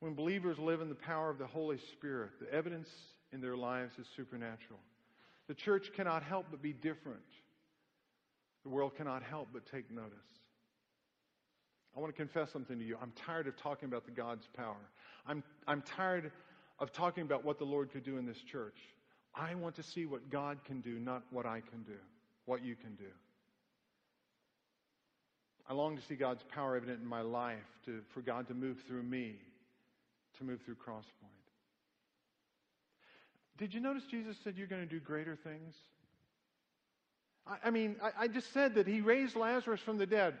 [0.00, 2.88] When believers live in the power of the Holy Spirit, the evidence
[3.32, 4.80] in their lives is supernatural.
[5.48, 7.20] The church cannot help but be different.
[8.64, 10.12] The world cannot help but take notice.
[11.96, 12.96] I want to confess something to you.
[13.00, 14.76] I'm tired of talking about the God's power.
[15.26, 16.30] I'm, I'm tired
[16.80, 18.76] of talking about what the Lord could do in this church.
[19.34, 21.98] I want to see what God can do, not what I can do,
[22.46, 23.10] what you can do.
[25.68, 28.78] I long to see God's power evident in my life, to, for God to move
[28.88, 29.36] through me,
[30.38, 31.30] to move through Crosspoint.
[33.56, 35.74] Did you notice Jesus said you're going to do greater things?
[37.46, 40.34] I, I mean, I, I just said that he raised Lazarus from the dead.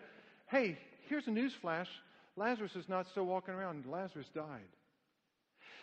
[0.46, 1.88] Hey, here's a news flash
[2.36, 3.84] Lazarus is not still walking around.
[3.86, 4.66] Lazarus died.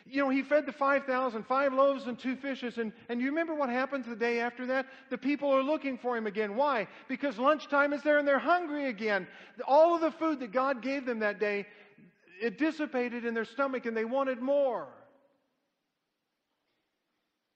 [0.09, 2.77] You know, he fed the 5,000, five loaves and two fishes.
[2.77, 4.87] And, and you remember what happens the day after that?
[5.09, 6.55] The people are looking for him again.
[6.55, 6.87] Why?
[7.07, 9.27] Because lunchtime is there and they're hungry again.
[9.67, 11.65] All of the food that God gave them that day,
[12.41, 14.87] it dissipated in their stomach and they wanted more.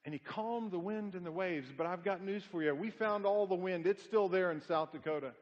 [0.03, 1.69] And he calmed the wind and the waves.
[1.75, 2.73] But I've got news for you.
[2.73, 3.85] We found all the wind.
[3.85, 5.33] It's still there in South Dakota.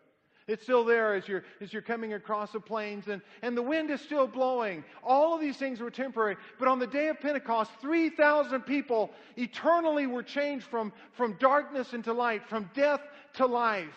[0.50, 3.92] It's still there as you're, as you're coming across the plains, and, and the wind
[3.92, 4.84] is still blowing.
[5.04, 6.38] All of these things were temporary.
[6.58, 12.14] But on the day of Pentecost, 3,000 people eternally were changed from, from darkness into
[12.14, 13.02] light, from death
[13.36, 13.88] to life.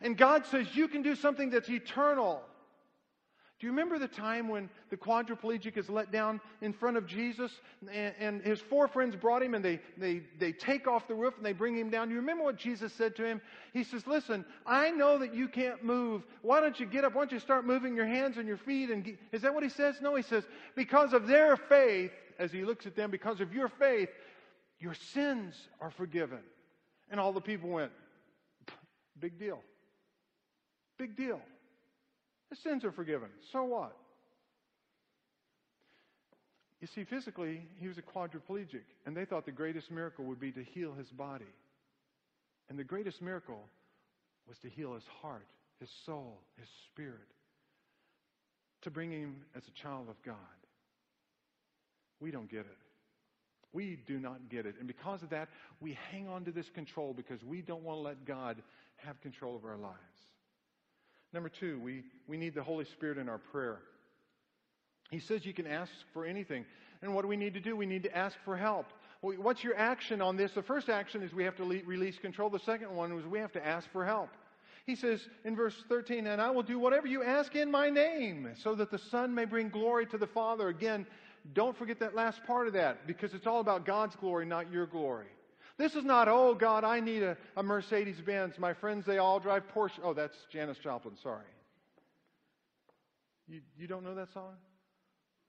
[0.00, 2.42] And God says, You can do something that's eternal.
[3.60, 7.52] Do you remember the time when the quadriplegic is let down in front of Jesus
[7.92, 11.34] and, and, his four friends brought him and they, they, they take off the roof
[11.36, 12.08] and they bring him down?
[12.08, 13.40] Do you remember what Jesus said to him?
[13.72, 16.24] He says, Listen, I know that you can't move.
[16.42, 17.14] Why don't you get up?
[17.14, 18.90] Why don't you start moving your hands and your feet?
[18.90, 19.18] And get...
[19.30, 19.96] Is that what he says?
[20.00, 23.68] No, he says, Because of their faith, as he looks at them, because of your
[23.68, 24.08] faith,
[24.80, 26.40] your sins are forgiven.
[27.08, 27.92] And all the people went,
[29.20, 29.60] Big deal.
[30.98, 31.40] Big deal.
[32.50, 33.28] His sins are forgiven.
[33.52, 33.96] So what?
[36.80, 40.52] You see, physically, he was a quadriplegic, and they thought the greatest miracle would be
[40.52, 41.44] to heal his body.
[42.68, 43.64] And the greatest miracle
[44.46, 45.46] was to heal his heart,
[45.80, 47.30] his soul, his spirit,
[48.82, 50.36] to bring him as a child of God.
[52.20, 52.78] We don't get it.
[53.72, 54.76] We do not get it.
[54.78, 55.48] And because of that,
[55.80, 58.62] we hang on to this control because we don't want to let God
[58.96, 59.96] have control of our lives.
[61.34, 63.80] Number two, we, we need the Holy Spirit in our prayer.
[65.10, 66.64] He says you can ask for anything.
[67.02, 67.74] And what do we need to do?
[67.74, 68.86] We need to ask for help.
[69.20, 70.52] What's your action on this?
[70.52, 72.50] The first action is we have to release control.
[72.50, 74.28] The second one is we have to ask for help.
[74.86, 78.50] He says in verse 13, And I will do whatever you ask in my name,
[78.62, 80.68] so that the Son may bring glory to the Father.
[80.68, 81.04] Again,
[81.52, 84.86] don't forget that last part of that because it's all about God's glory, not your
[84.86, 85.26] glory.
[85.76, 88.58] This is not, oh God, I need a, a Mercedes Benz.
[88.58, 89.98] My friends, they all drive Porsche.
[90.02, 91.42] Oh, that's Janis Joplin, sorry.
[93.48, 94.54] You, you don't know that song?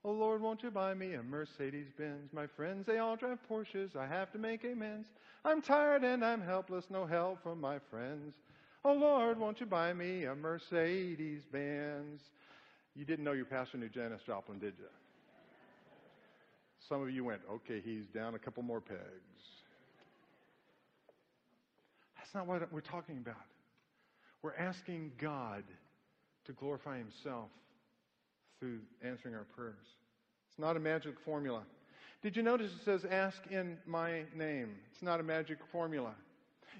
[0.03, 2.31] Oh Lord, won't you buy me a Mercedes Benz?
[2.33, 3.95] My friends, they all drive Porsches.
[3.95, 5.07] I have to make amends.
[5.43, 8.35] I'm tired and I'm helpless, no help from my friends.
[8.83, 12.21] Oh Lord, won't you buy me a Mercedes Benz?
[12.95, 14.85] You didn't know your pastor knew Janis Joplin, did you?
[16.87, 18.99] Some of you went, okay, he's down a couple more pegs.
[22.35, 23.37] Not what we're talking about.
[24.41, 25.63] We're asking God
[26.43, 27.47] to glorify Himself
[28.59, 29.85] through answering our prayers.
[30.49, 31.61] It's not a magic formula.
[32.21, 34.75] Did you notice it says, ask in my name?
[34.91, 36.13] It's not a magic formula.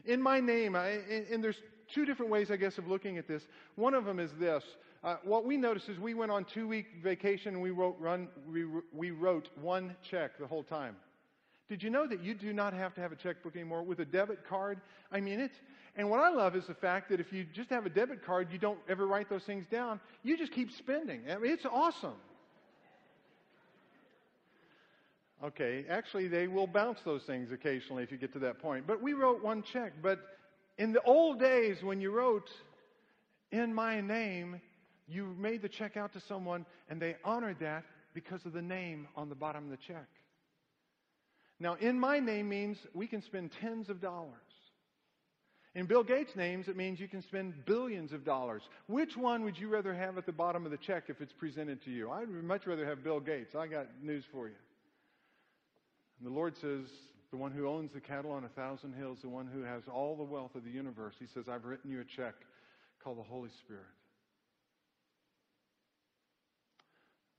[0.03, 1.61] In my name, I, and, and there's
[1.93, 3.43] two different ways, I guess, of looking at this.
[3.75, 4.63] One of them is this
[5.05, 8.27] uh, what we noticed is we went on two week vacation and we wrote, run,
[8.51, 10.95] we, we wrote one check the whole time.
[11.67, 14.06] Did you know that you do not have to have a checkbook anymore with a
[14.06, 14.80] debit card?
[15.12, 15.56] I mean, it's,
[15.95, 18.49] and what I love is the fact that if you just have a debit card,
[18.51, 19.99] you don't ever write those things down.
[20.23, 21.23] You just keep spending.
[21.30, 22.13] I mean, it's awesome.
[25.43, 28.86] Okay, actually, they will bounce those things occasionally if you get to that point.
[28.88, 29.93] But we wrote one check.
[30.01, 30.19] But
[30.78, 32.49] in the old days, when you wrote
[33.51, 34.62] in my name,
[35.08, 39.08] you made the check out to someone and they honored that because of the name
[39.15, 40.08] on the bottom of the check.
[41.59, 44.31] Now, in my name means we can spend tens of dollars.
[45.73, 48.61] In Bill Gates' names, it means you can spend billions of dollars.
[48.87, 51.83] Which one would you rather have at the bottom of the check if it's presented
[51.83, 52.11] to you?
[52.11, 53.55] I'd much rather have Bill Gates.
[53.55, 54.55] I got news for you.
[56.19, 56.85] And the Lord says,
[57.31, 60.15] the one who owns the cattle on a thousand hills, the one who has all
[60.15, 62.35] the wealth of the universe, He says, I've written you a check
[63.03, 63.83] called the Holy Spirit.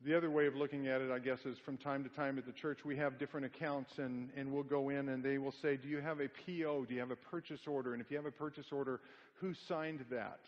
[0.04, 2.46] The other way of looking at it, I guess, is from time to time at
[2.46, 5.76] the church, we have different accounts, and, and we'll go in and they will say,
[5.76, 6.84] Do you have a PO?
[6.84, 7.92] Do you have a purchase order?
[7.94, 9.00] And if you have a purchase order,
[9.40, 10.40] who signed that?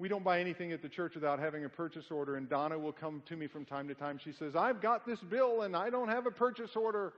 [0.00, 2.92] We don't buy anything at the church without having a purchase order, and Donna will
[2.92, 4.20] come to me from time to time.
[4.22, 7.12] She says, I've got this bill and I don't have a purchase order.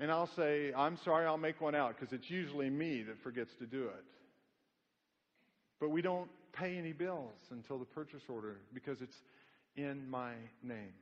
[0.00, 3.52] And I'll say, I'm sorry, I'll make one out because it's usually me that forgets
[3.60, 4.04] to do it.
[5.78, 9.16] But we don't pay any bills until the purchase order because it's
[9.76, 10.32] in my
[10.62, 10.92] name.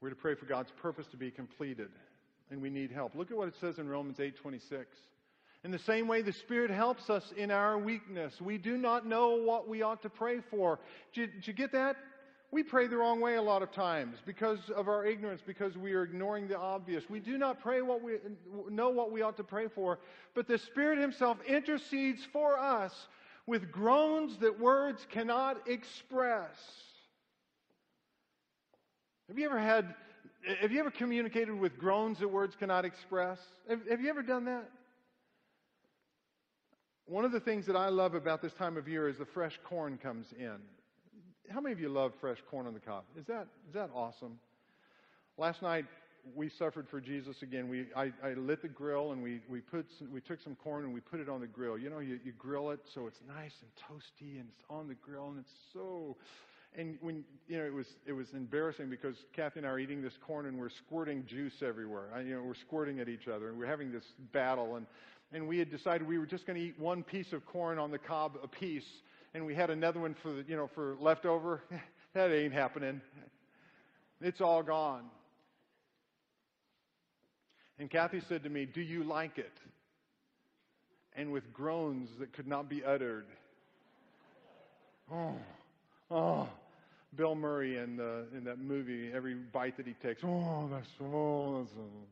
[0.00, 1.88] We're to pray for God's purpose to be completed,
[2.50, 3.14] and we need help.
[3.14, 4.86] Look at what it says in Romans 8:26.
[5.64, 8.40] In the same way, the Spirit helps us in our weakness.
[8.40, 10.78] We do not know what we ought to pray for.
[11.12, 11.96] Did, did you get that?
[12.50, 15.92] We pray the wrong way a lot of times because of our ignorance, because we
[15.92, 17.10] are ignoring the obvious.
[17.10, 18.14] We do not pray what we
[18.70, 19.98] know what we ought to pray for,
[20.34, 23.08] but the Spirit Himself intercedes for us
[23.48, 26.50] with groans that words cannot express.
[29.26, 29.94] Have you ever had,
[30.60, 33.38] have you ever communicated with groans that words cannot express?
[33.66, 34.68] Have, have you ever done that?
[37.06, 39.58] One of the things that I love about this time of year is the fresh
[39.64, 40.58] corn comes in.
[41.50, 43.04] How many of you love fresh corn on the cob?
[43.18, 44.38] Is that, is that awesome?
[45.38, 45.86] Last night,
[46.34, 47.68] we suffered for Jesus again.
[47.68, 50.84] We, I, I lit the grill and we, we, put some, we took some corn
[50.84, 51.78] and we put it on the grill.
[51.78, 54.94] You know, you, you grill it so it's nice and toasty and it's on the
[54.94, 56.16] grill and it's so.
[56.76, 60.02] And when you know, it was it was embarrassing because Kathy and I are eating
[60.02, 62.08] this corn and we're squirting juice everywhere.
[62.14, 64.76] I, you know, we're squirting at each other and we're having this battle.
[64.76, 64.86] And
[65.32, 67.90] and we had decided we were just going to eat one piece of corn on
[67.90, 68.86] the cob a piece,
[69.34, 71.62] and we had another one for the, you know for leftover.
[72.14, 73.00] that ain't happening.
[74.20, 75.04] It's all gone.
[77.78, 79.52] And Kathy said to me, Do you like it?
[81.16, 83.26] And with groans that could not be uttered.
[85.12, 85.34] Oh,
[86.10, 86.48] oh.
[87.16, 91.60] Bill Murray in, the, in that movie, every bite that he takes, oh, that's, oh,
[91.60, 92.04] that's, oh.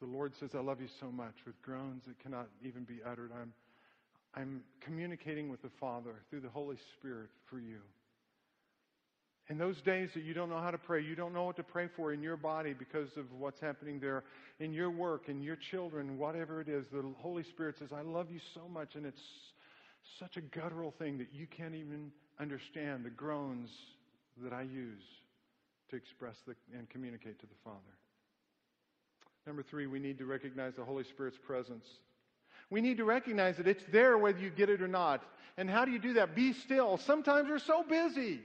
[0.00, 3.32] The Lord says, I love you so much with groans that cannot even be uttered.
[3.40, 3.52] I'm,
[4.34, 7.78] I'm communicating with the Father through the Holy Spirit for you.
[9.50, 11.62] In those days that you don't know how to pray, you don't know what to
[11.62, 14.24] pray for in your body because of what's happening there
[14.60, 18.30] in your work, in your children, whatever it is, the Holy Spirit says, I love
[18.30, 19.22] you so much, and it's
[20.18, 23.70] such a guttural thing that you can't even understand the groans
[24.42, 25.02] that I use
[25.90, 27.78] to express the, and communicate to the Father.
[29.46, 31.86] Number three, we need to recognize the Holy Spirit's presence.
[32.68, 35.22] We need to recognize that it's there whether you get it or not.
[35.56, 36.36] And how do you do that?
[36.36, 36.98] Be still.
[36.98, 38.40] Sometimes we're so busy.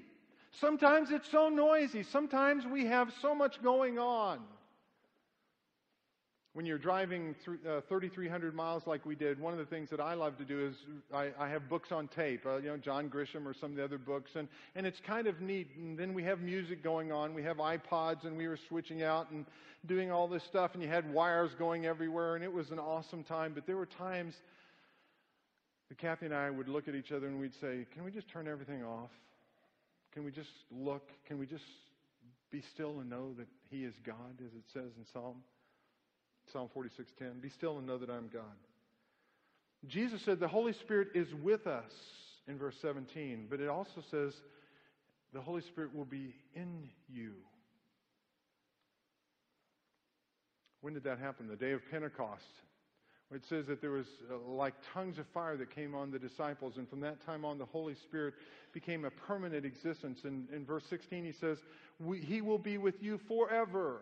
[0.59, 2.03] Sometimes it's so noisy.
[2.03, 4.39] Sometimes we have so much going on.
[6.53, 9.99] When you're driving through, uh, 3,300 miles like we did, one of the things that
[9.99, 10.75] I love to do is
[11.11, 13.83] I, I have books on tape, uh, you know, John Grisham or some of the
[13.83, 15.69] other books, and, and it's kind of neat.
[15.75, 17.33] And then we have music going on.
[17.33, 19.47] We have iPods, and we were switching out and
[19.87, 23.23] doing all this stuff, and you had wires going everywhere, and it was an awesome
[23.23, 23.53] time.
[23.55, 24.35] But there were times
[25.89, 28.29] that Kathy and I would look at each other and we'd say, Can we just
[28.29, 29.09] turn everything off?
[30.13, 31.09] Can we just look?
[31.27, 31.63] Can we just
[32.51, 35.37] be still and know that He is God, as it says in Psalm?
[36.51, 37.41] Psalm 46:10.
[37.41, 38.43] Be still and know that I'm God.
[39.87, 41.91] Jesus said the Holy Spirit is with us
[42.47, 44.33] in verse 17, but it also says
[45.33, 47.33] the Holy Spirit will be in you.
[50.81, 51.47] When did that happen?
[51.47, 52.43] The day of Pentecost.
[53.35, 56.77] It says that there was uh, like tongues of fire that came on the disciples,
[56.77, 58.33] and from that time on, the Holy Spirit
[58.73, 60.21] became a permanent existence.
[60.23, 61.59] And in verse 16, he says,
[62.21, 64.01] He will be with you forever.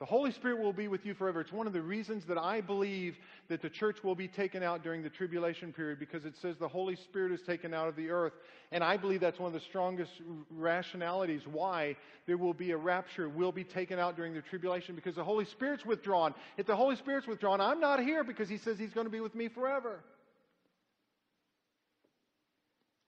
[0.00, 1.42] The Holy Spirit will be with you forever.
[1.42, 4.82] It's one of the reasons that I believe that the church will be taken out
[4.82, 8.08] during the tribulation period because it says the Holy Spirit is taken out of the
[8.08, 8.32] earth.
[8.72, 10.12] And I believe that's one of the strongest
[10.50, 11.96] rationalities why
[12.26, 15.44] there will be a rapture, will be taken out during the tribulation because the Holy
[15.44, 16.34] Spirit's withdrawn.
[16.56, 19.20] If the Holy Spirit's withdrawn, I'm not here because He says He's going to be
[19.20, 20.00] with me forever.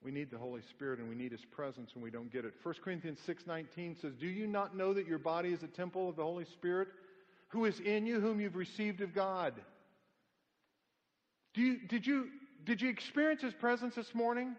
[0.04, 2.54] We need the Holy Spirit and we need His presence and we don't get it.
[2.62, 6.16] 1 Corinthians 6.19 says, Do you not know that your body is a temple of
[6.16, 6.88] the Holy Spirit
[7.48, 9.54] who is in you, whom you've received of God?
[11.54, 12.28] Do you, did, you,
[12.64, 14.56] did you experience His presence this morning?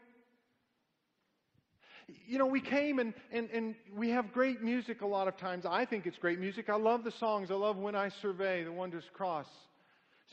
[2.27, 5.65] You know, we came and, and, and we have great music a lot of times.
[5.65, 6.69] I think it's great music.
[6.69, 7.49] I love the songs.
[7.49, 9.47] I love When I Survey, The Wondrous Cross.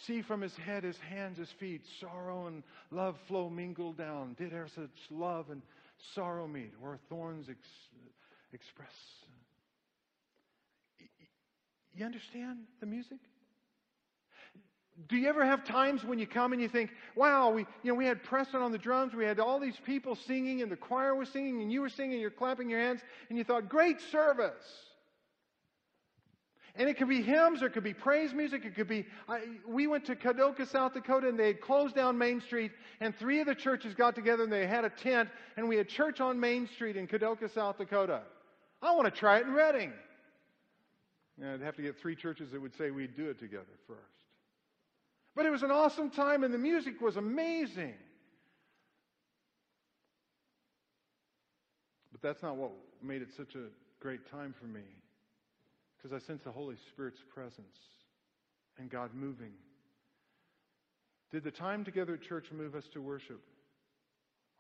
[0.07, 4.35] See from his head, his hands, his feet, sorrow and love flow mingled down.
[4.39, 5.61] Did ever such love and
[6.15, 7.59] sorrow meet, or thorns ex-
[8.53, 8.89] express?
[11.95, 13.19] You understand the music?
[15.09, 17.95] Do you ever have times when you come and you think, wow, we, you know,
[17.95, 21.15] we had Preston on the drums, we had all these people singing, and the choir
[21.15, 24.01] was singing, and you were singing, and you're clapping your hands, and you thought, great
[24.13, 24.65] service.
[26.81, 28.65] And it could be hymns, or it could be praise music.
[28.65, 29.05] It could be.
[29.29, 33.15] I, we went to Kadoka, South Dakota, and they had closed down Main Street, and
[33.15, 35.29] three of the churches got together and they had a tent,
[35.59, 38.23] and we had church on Main Street in Kadoka, South Dakota.
[38.81, 39.93] I want to try it in Redding.
[41.39, 44.01] Yeah, I'd have to get three churches that would say we'd do it together first.
[45.37, 47.93] But it was an awesome time, and the music was amazing.
[52.11, 52.73] But that's not what
[53.03, 53.67] made it such a
[54.01, 54.81] great time for me
[56.01, 57.77] because I sense the Holy Spirit's presence
[58.79, 59.53] and God moving.
[61.31, 63.41] Did the time together at church move us to worship?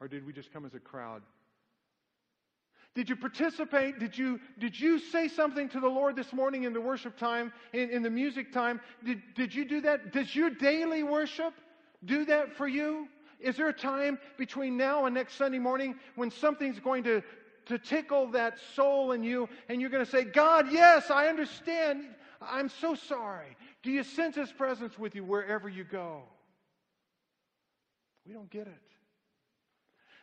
[0.00, 1.22] Or did we just come as a crowd?
[2.94, 3.98] Did you participate?
[3.98, 7.52] Did you, did you say something to the Lord this morning in the worship time,
[7.72, 8.80] in, in the music time?
[9.04, 10.12] Did, did you do that?
[10.12, 11.54] Does your daily worship
[12.04, 13.08] do that for you?
[13.38, 17.22] Is there a time between now and next Sunday morning when something's going to
[17.66, 22.04] to tickle that soul in you, and you're going to say, God, yes, I understand.
[22.40, 23.56] I'm so sorry.
[23.82, 26.22] Do you sense His presence with you wherever you go?
[28.26, 28.82] We don't get it.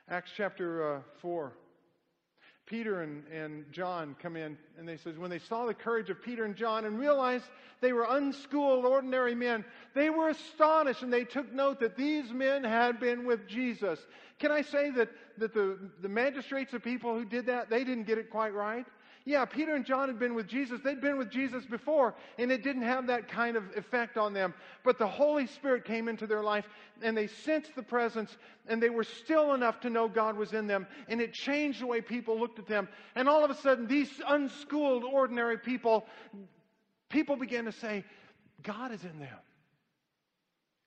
[0.09, 1.53] Acts chapter uh, 4.
[2.67, 6.21] Peter and, and John come in, and they says when they saw the courage of
[6.21, 7.45] Peter and John and realized
[7.79, 9.63] they were unschooled, ordinary men,
[9.95, 13.99] they were astonished and they took note that these men had been with Jesus.
[14.37, 18.03] Can I say that, that the, the magistrates, the people who did that, they didn't
[18.05, 18.85] get it quite right?
[19.27, 20.79] Yeah, Peter and John had been with Jesus.
[20.81, 24.53] They'd been with Jesus before, and it didn't have that kind of effect on them.
[24.85, 26.65] But the Holy Spirit came into their life,
[27.01, 30.65] and they sensed the presence, and they were still enough to know God was in
[30.65, 30.87] them.
[31.09, 32.87] And it changed the way people looked at them.
[33.15, 36.05] And all of a sudden, these unschooled, ordinary people,
[37.09, 38.05] people began to say,
[38.63, 39.39] God is in them.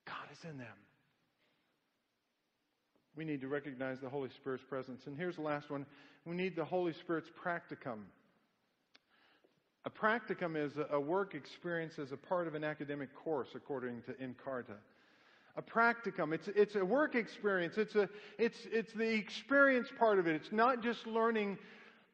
[0.07, 0.67] God is in them.
[3.15, 5.05] We need to recognize the Holy Spirit's presence.
[5.05, 5.85] And here's the last one
[6.25, 7.99] we need the Holy Spirit's practicum.
[10.01, 14.13] A practicum is a work experience as a part of an academic course, according to
[14.13, 14.75] Encarta.
[15.57, 16.33] a practicum.
[16.33, 17.77] It's, it's a work experience.
[17.77, 20.35] It's, a, it's, it's the experience part of it.
[20.35, 21.57] It's not just learning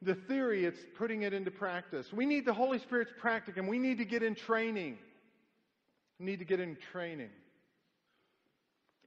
[0.02, 2.12] the theory, it's putting it into practice.
[2.12, 3.68] We need the Holy Spirit's practicum.
[3.68, 4.98] We need to get in training.
[6.18, 7.30] We need to get in training.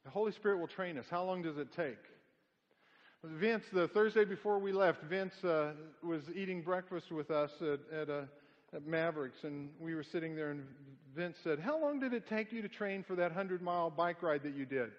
[0.04, 1.06] The Holy Spirit will train us.
[1.10, 2.00] How long does it take?
[3.24, 5.74] Vince, the Thursday before we left, Vince uh,
[6.04, 8.22] was eating breakfast with us at, at, uh,
[8.74, 10.64] at Mavericks, and we were sitting there, and
[11.16, 14.24] Vince said, How long did it take you to train for that 100 mile bike
[14.24, 14.92] ride that you did?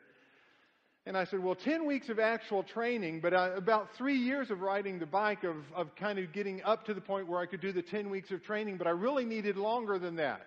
[1.06, 4.60] And I said, Well, 10 weeks of actual training, but uh, about three years of
[4.60, 7.60] riding the bike, of, of kind of getting up to the point where I could
[7.60, 10.46] do the 10 weeks of training, but I really needed longer than that.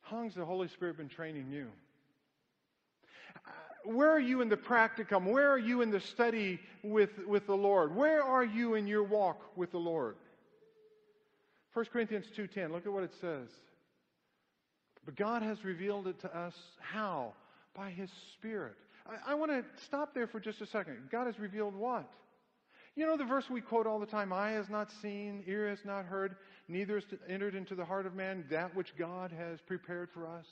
[0.00, 1.68] How long has the Holy Spirit been training you?
[3.84, 5.26] where are you in the practicum?
[5.26, 7.94] Where are you in the study with, with the Lord?
[7.94, 10.16] Where are you in your walk with the Lord?
[11.74, 13.48] 1 Corinthians 2.10, look at what it says.
[15.04, 17.34] But God has revealed it to us how?
[17.74, 18.76] By His Spirit.
[19.06, 21.08] I, I want to stop there for just a second.
[21.10, 22.08] God has revealed what?
[22.96, 25.84] You know the verse we quote all the time eye has not seen, ear has
[25.84, 26.36] not heard,
[26.68, 30.46] neither has entered into the heart of man that which God has prepared for us.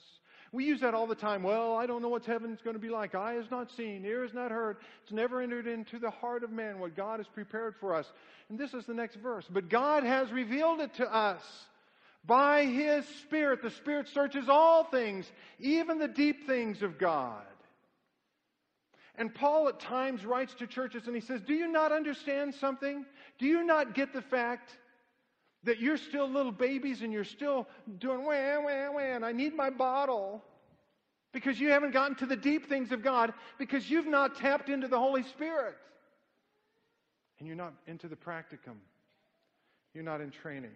[0.53, 1.42] We use that all the time.
[1.42, 3.14] Well, I don't know what heaven's going to be like.
[3.14, 4.76] Eye has not seen, ear has not heard.
[5.03, 8.07] It's never entered into the heart of man what God has prepared for us.
[8.50, 9.46] And this is the next verse.
[9.50, 11.40] But God has revealed it to us
[12.26, 13.62] by His Spirit.
[13.62, 15.24] The Spirit searches all things,
[15.59, 17.44] even the deep things of God.
[19.16, 23.05] And Paul at times writes to churches and he says, Do you not understand something?
[23.38, 24.70] Do you not get the fact
[25.64, 29.54] that you're still little babies and you're still doing wah, wah, wah, and I need
[29.54, 30.42] my bottle
[31.32, 34.88] because you haven't gotten to the deep things of God because you've not tapped into
[34.88, 35.74] the Holy Spirit.
[37.38, 38.76] And you're not into the practicum.
[39.94, 40.70] You're not in training.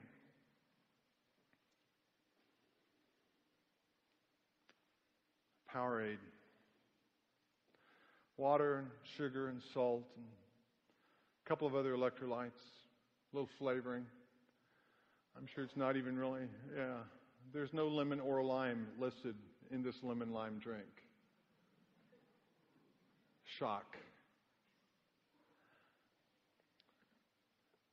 [5.73, 6.19] Powerade.
[8.37, 10.27] Water and sugar and salt and
[11.45, 12.51] a couple of other electrolytes,
[13.33, 14.05] a little flavoring.
[15.37, 16.43] I'm sure it's not even really,
[16.77, 16.95] yeah.
[17.53, 19.35] There's no lemon or lime listed
[19.71, 20.85] in this lemon lime drink.
[23.59, 23.97] Shock.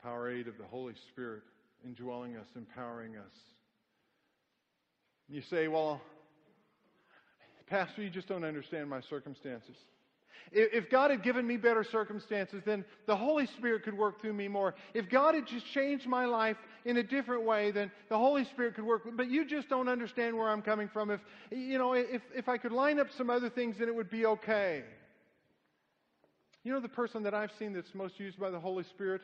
[0.03, 1.43] Powerade of the Holy Spirit
[1.85, 3.33] indwelling us, empowering us.
[5.29, 6.01] You say, well,
[7.67, 9.75] Pastor, you just don't understand my circumstances.
[10.51, 14.47] If God had given me better circumstances, then the Holy Spirit could work through me
[14.47, 14.75] more.
[14.93, 18.75] If God had just changed my life in a different way, than the Holy Spirit
[18.75, 19.03] could work.
[19.15, 21.09] But you just don't understand where I'm coming from.
[21.11, 21.21] If,
[21.51, 24.25] you know, if, if I could line up some other things, then it would be
[24.25, 24.83] okay.
[26.63, 29.21] You know the person that I've seen that's most used by the Holy Spirit,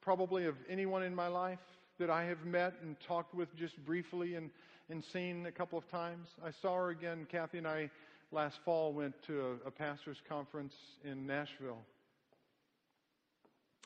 [0.00, 1.58] probably of anyone in my life
[1.98, 4.50] that I have met and talked with just briefly and,
[4.88, 6.28] and seen a couple of times?
[6.44, 7.90] I saw her again, Kathy and I
[8.32, 10.74] last fall went to a, a pastor's conference
[11.04, 11.82] in Nashville.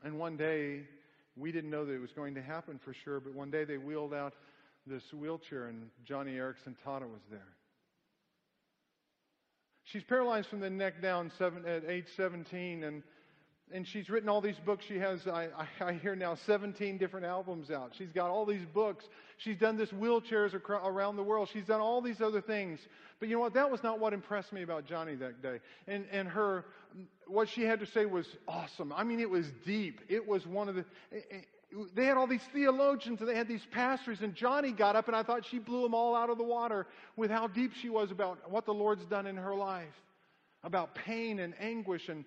[0.05, 0.83] And one day,
[1.39, 3.79] we didn't know that it was going to happen for sure, but one day they
[3.79, 4.35] wheeled out
[4.87, 7.55] this wheelchair and Joni Eareckson Tada was there.
[9.85, 13.03] She's paralyzed from the neck down seven, at age 17, and
[13.73, 14.85] and she's written all these books.
[14.87, 15.49] She has, I,
[15.81, 17.93] I, hear now, 17 different albums out.
[17.97, 19.05] She's got all these books.
[19.39, 21.49] She's done this wheelchairs around the world.
[21.53, 22.81] She's done all these other things.
[23.21, 23.55] But you know what?
[23.55, 25.61] That was not what impressed me about Joni that day.
[25.87, 26.65] And, and her,
[27.27, 28.93] what she had to say was awesome.
[28.93, 30.01] I mean, it was deep.
[30.09, 31.37] It was one of the, eh, eh,
[31.95, 35.17] they had all these theologians and they had these pastors, and Joni got up, and
[35.17, 38.11] I thought she blew them all out of the water with how deep she was
[38.11, 39.95] about what the Lord's done in her life,
[40.65, 42.25] about pain and anguish and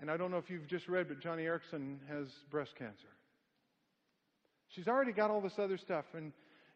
[0.00, 3.08] and I don't know if you've just read, but Joni Eareckson has breast cancer.
[4.68, 6.04] She's already got all this other stuff.
[6.12, 6.32] And,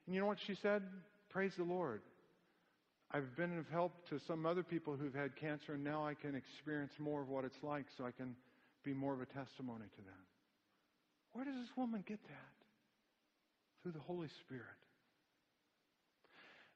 [0.07, 0.83] and you know what she said?
[1.29, 2.01] Praise the Lord.
[3.13, 6.35] I've been of help to some other people who've had cancer, and now I can
[6.35, 8.37] experience more of what it's like so I can
[8.85, 10.23] be more of a testimony to them.
[11.33, 12.55] Where does this woman get that?
[13.83, 14.81] Through the Holy Spirit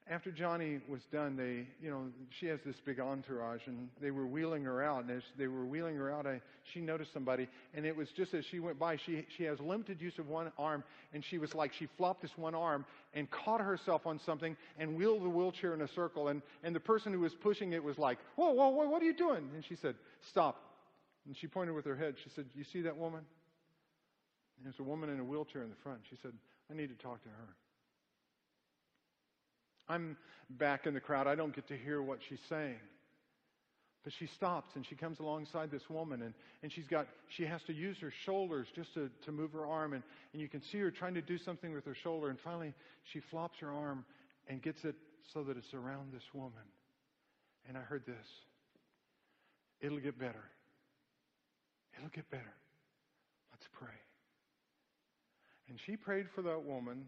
[0.06, 4.26] after Joni was done, they, you know, she has this big entourage, and they were
[4.26, 5.04] wheeling her out.
[5.04, 6.42] And as they were wheeling her out, I,
[6.74, 8.98] she noticed somebody, and it was just as she went by.
[8.98, 10.84] She she has limited use of one arm,
[11.14, 12.84] and she was like she flopped this one arm
[13.14, 16.28] and caught herself on something and wheeled the wheelchair in a circle.
[16.28, 19.06] And and the person who was pushing it was like, whoa, whoa, whoa, what are
[19.06, 19.48] you doing?
[19.54, 19.94] And she said,
[20.28, 20.60] stop.
[21.26, 22.16] And she pointed with her head.
[22.22, 23.20] She said, you see that woman?
[24.58, 26.00] And there's a woman in a wheelchair in the front.
[26.10, 26.32] She said,
[26.70, 27.56] I need to talk to her.
[29.88, 30.16] I'm
[30.50, 31.26] back in the crowd.
[31.26, 32.78] I don't get to hear what she's saying.
[34.02, 37.62] But she stops and she comes alongside this woman and, and she's got she has
[37.62, 40.02] to use her shoulders just to, to move her arm and,
[40.34, 42.74] and you can see her trying to do something with her shoulder and finally
[43.12, 44.04] she flops her arm
[44.46, 44.94] and gets it
[45.32, 46.52] so that it's around this woman.
[47.66, 48.26] And I heard this
[49.80, 50.44] it'll get better.
[51.96, 52.54] It'll get better.
[53.52, 53.88] Let's pray.
[55.68, 57.06] And she prayed for that woman.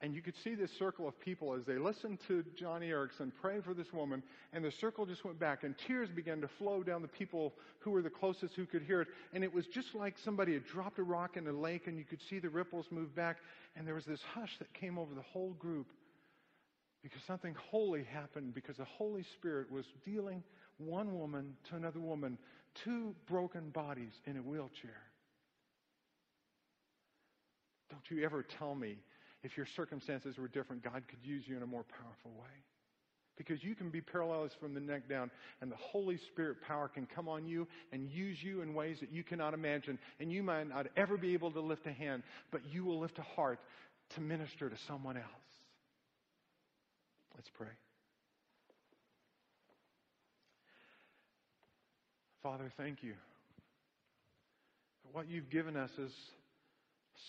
[0.00, 3.60] And you could see this circle of people as they listened to Joni Eareckson pray
[3.60, 4.22] for this woman,
[4.52, 7.90] and the circle just went back, and tears began to flow down the people who
[7.90, 9.08] were the closest who could hear it.
[9.32, 12.04] And it was just like somebody had dropped a rock in a lake, and you
[12.04, 13.38] could see the ripples move back,
[13.76, 15.86] and there was this hush that came over the whole group
[17.02, 20.42] because something holy happened, because the Holy Spirit was dealing
[20.78, 22.38] one woman to another woman,
[22.74, 25.02] two broken bodies in a wheelchair.
[27.90, 28.96] Don't you ever tell me
[29.44, 32.50] if your circumstances were different, God could use you in a more powerful way.
[33.36, 35.30] Because you can be paralyzed from the neck down,
[35.60, 39.12] and the Holy Spirit power can come on you and use you in ways that
[39.12, 39.98] you cannot imagine.
[40.18, 43.18] And you might not ever be able to lift a hand, but you will lift
[43.18, 43.58] a heart
[44.14, 45.26] to minister to someone else.
[47.34, 47.68] Let's pray.
[52.42, 53.14] Father, thank you.
[55.12, 56.12] What you've given us is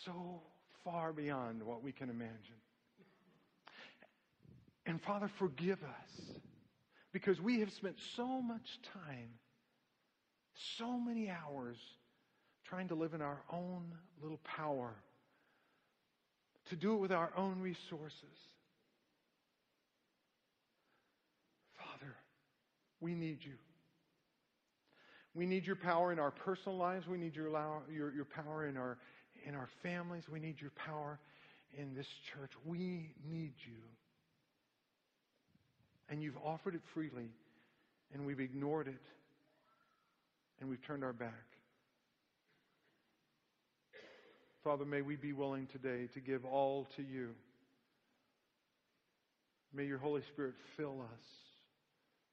[0.05, 0.41] so
[0.86, 2.62] far beyond what we can imagine.
[4.86, 6.40] And Father, forgive us
[7.12, 9.32] because we have spent so much time,
[10.78, 11.78] so many hours
[12.66, 13.84] trying to live in our own
[14.22, 14.94] little power,
[16.70, 18.38] to do it with our own resources.
[21.78, 22.16] Father,
[23.02, 23.54] we need you.
[25.34, 27.08] We need your power in our personal lives.
[27.08, 27.50] We need your,
[27.92, 28.98] your, your power in our,
[29.48, 30.24] in our families.
[30.32, 31.20] We need your power
[31.78, 32.52] in this church.
[32.66, 33.82] We need you.
[36.10, 37.30] And you've offered it freely,
[38.14, 39.02] and we've ignored it,
[40.60, 41.32] and we've turned our back.
[44.64, 47.30] Father, may we be willing today to give all to you.
[49.74, 51.26] May your Holy Spirit fill us,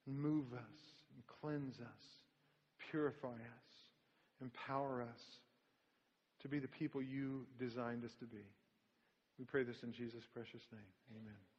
[0.07, 0.79] move us,
[1.13, 2.03] and cleanse us,
[2.89, 5.21] purify us, empower us
[6.43, 8.45] to be the people you designed us to be.
[9.39, 10.91] We pray this in Jesus' precious name.
[11.17, 11.52] Amen.